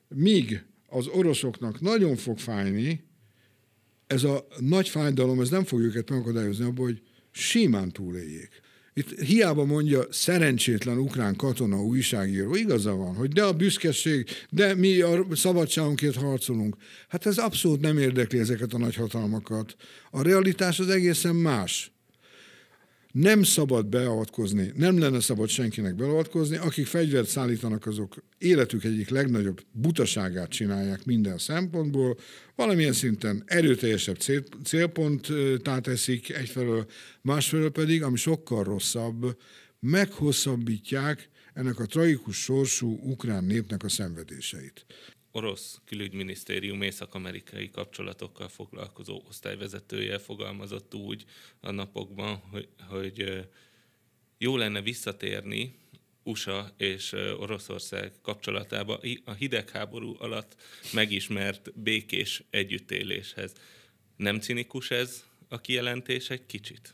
Míg 0.08 0.64
az 0.94 1.08
oroszoknak 1.08 1.82
nagyon 1.82 2.16
fog 2.16 2.38
fájni, 2.38 3.04
ez 4.08 4.24
a 4.24 4.48
nagy 4.60 4.90
fájdalom, 4.90 5.40
ez 5.40 5.50
nem 5.50 5.64
fog 5.64 5.80
őket 5.80 6.10
megakadályozni 6.10 6.66
abban, 6.66 6.86
hogy 6.86 7.02
simán 7.32 7.92
túléljék. 7.92 8.50
Itt 8.94 9.20
hiába 9.20 9.66
mondja 9.66 10.06
szerencsétlen 10.10 10.98
ukrán 10.98 11.36
katona 11.36 11.84
újságíró, 11.84 12.56
igaza 12.56 12.96
van, 12.96 13.16
hogy 13.16 13.30
de 13.30 13.44
a 13.44 13.54
büszkeség, 13.54 14.28
de 14.50 14.76
mi 14.76 15.02
a 15.02 15.26
szabadságunkért 15.32 16.16
harcolunk. 16.16 16.76
Hát 17.08 17.26
ez 17.26 17.38
abszolút 17.38 17.82
nem 17.82 17.98
érdekli 17.98 18.40
ezeket 18.40 18.74
a 18.74 18.78
nagyhatalmakat. 18.78 19.76
A 20.12 20.22
realitás 20.22 20.80
az 20.80 20.88
egészen 20.88 21.36
más 21.36 21.93
nem 23.14 23.44
szabad 23.44 23.86
beavatkozni, 23.88 24.72
nem 24.76 25.00
lenne 25.00 25.20
szabad 25.20 25.50
senkinek 25.50 25.96
beavatkozni, 25.96 26.58
akik 26.58 26.88
fegyvert 26.88 27.28
szállítanak, 27.28 27.86
azok 27.86 28.16
életük 28.38 28.84
egyik 28.84 29.10
legnagyobb 29.10 29.62
butaságát 29.72 30.50
csinálják 30.50 31.06
minden 31.06 31.38
szempontból, 31.38 32.18
valamilyen 32.56 32.94
szinten 32.94 33.44
erőteljesebb 33.46 34.18
cél, 34.18 34.44
célponttá 34.64 35.80
teszik 35.80 36.30
egyfelől, 36.30 36.86
másfelől 37.22 37.72
pedig, 37.72 38.04
ami 38.04 38.18
sokkal 38.18 38.64
rosszabb, 38.64 39.38
meghosszabbítják 39.80 41.30
ennek 41.54 41.80
a 41.80 41.86
tragikus 41.86 42.44
sorsú 42.44 43.00
ukrán 43.02 43.44
népnek 43.44 43.84
a 43.84 43.90
szenvedéseit 43.90 44.86
orosz 45.36 45.82
külügyminisztérium 45.86 46.82
észak-amerikai 46.82 47.70
kapcsolatokkal 47.70 48.50
foglalkozó 48.50 49.24
osztályvezetője 49.28 50.18
fogalmazott 50.20 50.96
úgy 50.96 51.26
a 51.60 51.72
napokban, 51.72 52.36
hogy, 52.36 52.68
hogy 52.88 53.48
jó 54.38 54.58
lenne 54.58 54.82
visszatérni 54.82 55.76
USA 56.24 56.74
és 56.78 57.12
Oroszország 57.40 58.12
kapcsolatába 58.22 59.00
a 59.26 59.32
hidegháború 59.32 60.16
alatt 60.20 60.56
megismert 60.94 61.80
békés 61.80 62.44
együttéléshez. 62.50 63.54
Nem 64.18 64.40
cinikus 64.40 64.92
ez 64.92 65.24
a 65.48 65.62
kijelentés 65.62 66.30
egy 66.30 66.46
kicsit? 66.46 66.94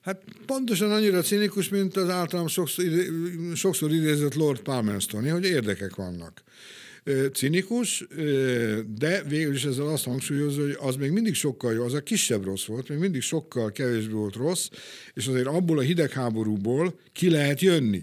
Hát 0.00 0.22
pontosan 0.46 0.92
annyira 0.92 1.22
cinikus, 1.22 1.68
mint 1.68 1.96
az 1.96 2.08
általam 2.08 2.46
sokszor, 2.48 2.84
sokszor 3.54 3.92
idézett 3.92 4.34
Lord 4.34 4.60
Palmerston, 4.60 5.30
hogy 5.30 5.44
érdekek 5.44 5.94
vannak 5.94 6.42
cinikus, 7.32 8.06
de 8.98 9.22
végül 9.22 9.54
is 9.54 9.64
ezzel 9.64 9.86
azt 9.86 10.04
hangsúlyozza, 10.04 10.60
hogy 10.60 10.76
az 10.80 10.96
még 10.96 11.10
mindig 11.10 11.34
sokkal 11.34 11.72
jó, 11.72 11.84
az 11.84 11.94
a 11.94 12.02
kisebb 12.02 12.44
rossz 12.44 12.64
volt, 12.64 12.88
még 12.88 12.98
mindig 12.98 13.20
sokkal 13.20 13.72
kevésbé 13.72 14.12
volt 14.12 14.34
rossz, 14.34 14.68
és 15.14 15.26
azért 15.26 15.46
abból 15.46 15.78
a 15.78 15.82
hidegháborúból 15.82 17.00
ki 17.12 17.30
lehet 17.30 17.60
jönni. 17.60 18.02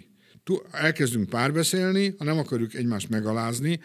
Elkezdünk 0.72 1.30
párbeszélni, 1.30 2.16
ha 2.18 2.24
nem 2.24 2.38
akarjuk 2.38 2.74
egymást 2.74 3.10
megalázni, 3.10 3.80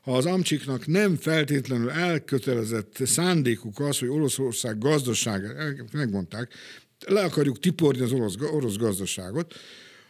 ha 0.00 0.16
az 0.16 0.26
amcsiknak 0.26 0.86
nem 0.86 1.16
feltétlenül 1.16 1.90
elkötelezett 1.90 2.96
szándékuk 3.04 3.80
az, 3.80 3.98
hogy 3.98 4.08
Oroszország 4.08 4.78
gazdaságát, 4.78 5.92
megmondták, 5.92 6.52
le 7.06 7.20
akarjuk 7.20 7.58
tiporni 7.58 8.02
az 8.02 8.12
orosz, 8.12 8.34
orosz 8.52 8.76
gazdaságot, 8.76 9.54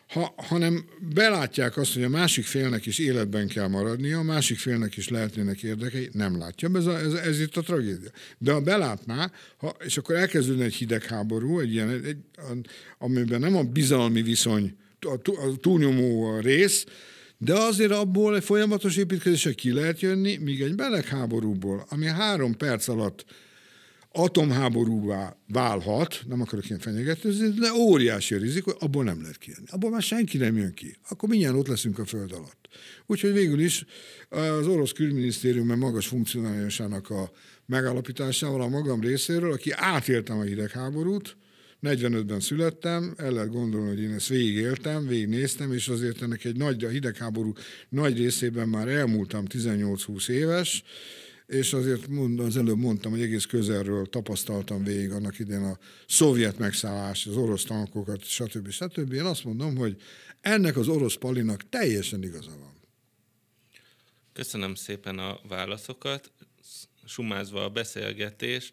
ha, 0.07 0.35
hanem 0.37 0.85
belátják 1.15 1.77
azt, 1.77 1.95
hogy 1.95 2.03
a 2.03 2.09
másik 2.09 2.45
félnek 2.45 2.87
is 2.87 2.99
életben 2.99 3.49
kell 3.49 3.69
maradnia, 3.69 4.19
a 4.19 4.23
másik 4.23 4.59
félnek 4.59 4.97
is 4.97 5.09
lehetnének 5.09 5.63
érdekei, 5.63 6.09
nem 6.13 6.39
látja. 6.39 6.71
Ez, 6.75 6.87
a, 6.87 6.99
ez, 6.99 7.13
ez 7.13 7.41
itt 7.41 7.57
a 7.57 7.63
tragédia. 7.63 8.11
De 8.39 8.53
ha 8.53 8.61
belátná, 8.61 9.31
ha, 9.57 9.77
és 9.85 9.97
akkor 9.97 10.15
elkezdődne 10.15 10.65
egy 10.65 10.75
hidegháború, 10.75 11.61
egy 11.61 11.73
ilyen, 11.73 11.89
egy, 11.91 12.17
amiben 12.99 13.41
nem 13.41 13.57
a 13.57 13.63
bizalmi 13.63 14.23
viszony 14.23 14.77
a, 15.01 15.31
a 15.31 15.57
túlnyomó 15.61 16.39
rész, 16.39 16.85
de 17.39 17.55
azért 17.55 17.93
abból 17.93 18.37
egy 18.37 18.45
folyamatos 18.45 18.97
építkezésre 18.97 19.53
ki 19.53 19.73
lehet 19.73 20.01
jönni, 20.01 20.37
míg 20.37 20.63
egy 20.63 20.77
melegháborúból, 20.77 21.87
ami 21.89 22.07
három 22.07 22.57
perc 22.57 22.89
alatt 22.89 23.25
atomháborúvá 24.17 25.37
válhat, 25.49 26.23
nem 26.29 26.41
akarok 26.41 26.69
ilyen 26.69 26.81
fenyegetőzni, 26.81 27.49
de 27.49 27.73
óriási 27.73 28.35
a 28.35 28.39
rizikó, 28.39 28.73
abból 28.79 29.05
nem 29.05 29.21
lehet 29.21 29.39
kijönni. 29.39 29.67
Abból 29.71 29.91
már 29.91 30.03
senki 30.03 30.39
nem 30.39 30.57
jön 30.57 30.75
ki. 30.75 30.97
Akkor 31.09 31.29
mindjárt 31.29 31.57
ott 31.57 31.67
leszünk 31.67 31.99
a 31.99 32.05
föld 32.05 32.33
alatt. 32.33 32.69
Úgyhogy 33.07 33.33
végül 33.33 33.61
is 33.61 33.85
az 34.29 34.67
orosz 34.67 34.93
külügyminisztérium 34.93 35.79
magas 35.79 36.07
funkcionálisának 36.07 37.11
a 37.11 37.31
megállapításával 37.67 38.61
a 38.61 38.69
magam 38.69 39.01
részéről, 39.01 39.53
aki 39.53 39.71
átéltem 39.73 40.39
a 40.39 40.43
hidegháborút, 40.43 41.37
45-ben 41.83 42.41
születtem, 42.41 43.15
el 43.17 43.31
lehet 43.31 43.51
gondolni, 43.51 43.89
hogy 43.89 44.01
én 44.01 44.13
ezt 44.13 44.29
végigéltem, 44.29 45.07
végignéztem, 45.07 45.73
és 45.73 45.89
azért 45.89 46.23
ennek 46.23 46.45
egy 46.45 46.57
nagy, 46.57 46.85
a 46.85 46.89
hidegháború 46.89 47.53
nagy 47.89 48.19
részében 48.19 48.69
már 48.69 48.89
elmúltam 48.89 49.45
18-20 49.49 50.29
éves, 50.29 50.83
és 51.47 51.73
azért 51.73 52.09
mond, 52.09 52.41
az 52.41 52.57
előbb 52.57 52.79
mondtam, 52.79 53.11
hogy 53.11 53.21
egész 53.21 53.45
közelről 53.45 54.07
tapasztaltam 54.07 54.85
végig 54.85 55.11
annak 55.11 55.39
idén 55.39 55.63
a 55.63 55.79
szovjet 56.07 56.59
megszállás, 56.59 57.27
az 57.27 57.37
orosz 57.37 57.65
tankokat, 57.65 58.25
stb. 58.25 58.71
stb. 58.71 59.13
Én 59.13 59.25
azt 59.25 59.45
mondom, 59.45 59.77
hogy 59.77 60.03
ennek 60.41 60.77
az 60.77 60.89
orosz 60.89 61.15
palinak 61.15 61.69
teljesen 61.69 62.23
igaza 62.23 62.51
van. 62.51 62.75
Köszönöm 64.33 64.75
szépen 64.75 65.19
a 65.19 65.41
válaszokat. 65.49 66.33
Sumázva 67.05 67.65
a 67.65 67.71
beszélgetést, 67.71 68.73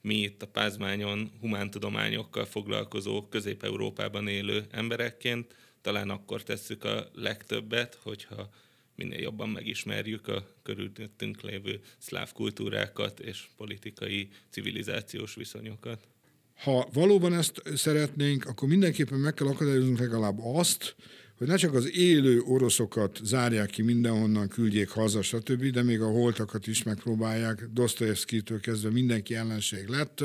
mi 0.00 0.14
itt 0.14 0.42
a 0.42 0.46
Pázmányon 0.46 1.30
humántudományokkal 1.40 2.44
foglalkozó 2.44 3.28
Közép-Európában 3.28 4.28
élő 4.28 4.66
emberekként 4.70 5.54
talán 5.80 6.10
akkor 6.10 6.42
tesszük 6.42 6.84
a 6.84 7.08
legtöbbet, 7.12 7.98
hogyha 8.02 8.50
minél 8.98 9.20
jobban 9.20 9.48
megismerjük 9.48 10.28
a 10.28 10.54
körülöttünk 10.62 11.42
lévő 11.42 11.80
szláv 11.98 12.32
kultúrákat 12.32 13.20
és 13.20 13.48
politikai, 13.56 14.28
civilizációs 14.50 15.34
viszonyokat. 15.34 16.08
Ha 16.54 16.88
valóban 16.92 17.34
ezt 17.34 17.62
szeretnénk, 17.74 18.44
akkor 18.44 18.68
mindenképpen 18.68 19.18
meg 19.18 19.34
kell 19.34 19.46
akadályoznunk 19.46 19.98
legalább 19.98 20.38
azt, 20.42 20.96
hogy 21.38 21.46
ne 21.46 21.56
csak 21.56 21.74
az 21.74 21.90
élő 21.96 22.40
oroszokat 22.40 23.20
zárják 23.24 23.70
ki 23.70 23.82
mindenhonnan, 23.82 24.48
küldjék 24.48 24.88
haza, 24.88 25.22
stb., 25.22 25.64
de 25.64 25.82
még 25.82 26.00
a 26.00 26.06
holtakat 26.06 26.66
is 26.66 26.82
megpróbálják. 26.82 27.68
Dostoyevsky-től 27.72 28.60
kezdve 28.60 28.90
mindenki 28.90 29.34
ellenség 29.34 29.88
lett. 29.88 30.24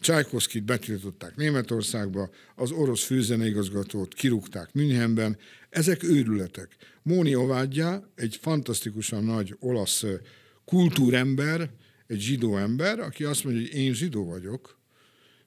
Csajkovszkit 0.00 0.64
betiltották 0.64 1.36
Németországba, 1.36 2.30
az 2.54 2.70
orosz 2.70 3.04
főzeneigazgatót 3.04 4.14
kirúgták 4.14 4.72
Münchenben. 4.72 5.36
Ezek 5.70 6.02
őrületek. 6.02 6.76
Móni 7.02 7.34
Ovádja, 7.34 8.12
egy 8.14 8.38
fantasztikusan 8.40 9.24
nagy 9.24 9.56
olasz 9.58 10.04
kultúrember, 10.64 11.70
egy 12.06 12.20
zsidó 12.20 12.56
ember, 12.56 12.98
aki 12.98 13.24
azt 13.24 13.44
mondja, 13.44 13.62
hogy 13.62 13.74
én 13.74 13.92
zsidó 13.92 14.24
vagyok, 14.24 14.78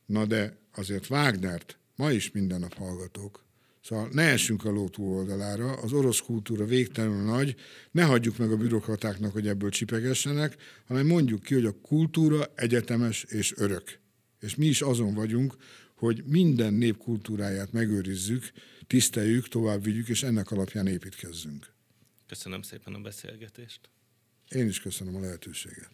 na 0.05 0.25
de 0.25 0.57
azért 0.75 1.09
Wagnert 1.09 1.77
ma 1.95 2.11
is 2.11 2.31
minden 2.31 2.59
nap 2.59 2.73
hallgatok. 2.73 3.49
Szóval 3.81 4.09
ne 4.11 4.23
essünk 4.23 4.65
a 4.65 4.69
ló 4.69 4.89
túloldalára, 4.89 5.73
az 5.73 5.93
orosz 5.93 6.19
kultúra 6.19 6.65
végtelenül 6.65 7.23
nagy, 7.23 7.55
ne 7.91 8.03
hagyjuk 8.03 8.37
meg 8.37 8.51
a 8.51 8.57
bürokratáknak, 8.57 9.31
hogy 9.33 9.47
ebből 9.47 9.69
csipegessenek, 9.69 10.55
hanem 10.85 11.07
mondjuk 11.07 11.43
ki, 11.43 11.53
hogy 11.53 11.65
a 11.65 11.81
kultúra 11.81 12.51
egyetemes 12.55 13.23
és 13.23 13.53
örök. 13.57 13.99
És 14.39 14.55
mi 14.55 14.65
is 14.65 14.81
azon 14.81 15.13
vagyunk, 15.13 15.55
hogy 15.95 16.23
minden 16.25 16.73
nép 16.73 16.97
kultúráját 16.97 17.71
megőrizzük, 17.71 18.51
tiszteljük, 18.87 19.47
tovább 19.47 19.83
vigyük, 19.83 20.07
és 20.07 20.23
ennek 20.23 20.51
alapján 20.51 20.87
építkezzünk. 20.87 21.73
Köszönöm 22.27 22.61
szépen 22.61 22.93
a 22.93 22.99
beszélgetést. 22.99 23.89
Én 24.49 24.67
is 24.67 24.79
köszönöm 24.79 25.15
a 25.15 25.19
lehetőséget. 25.19 25.89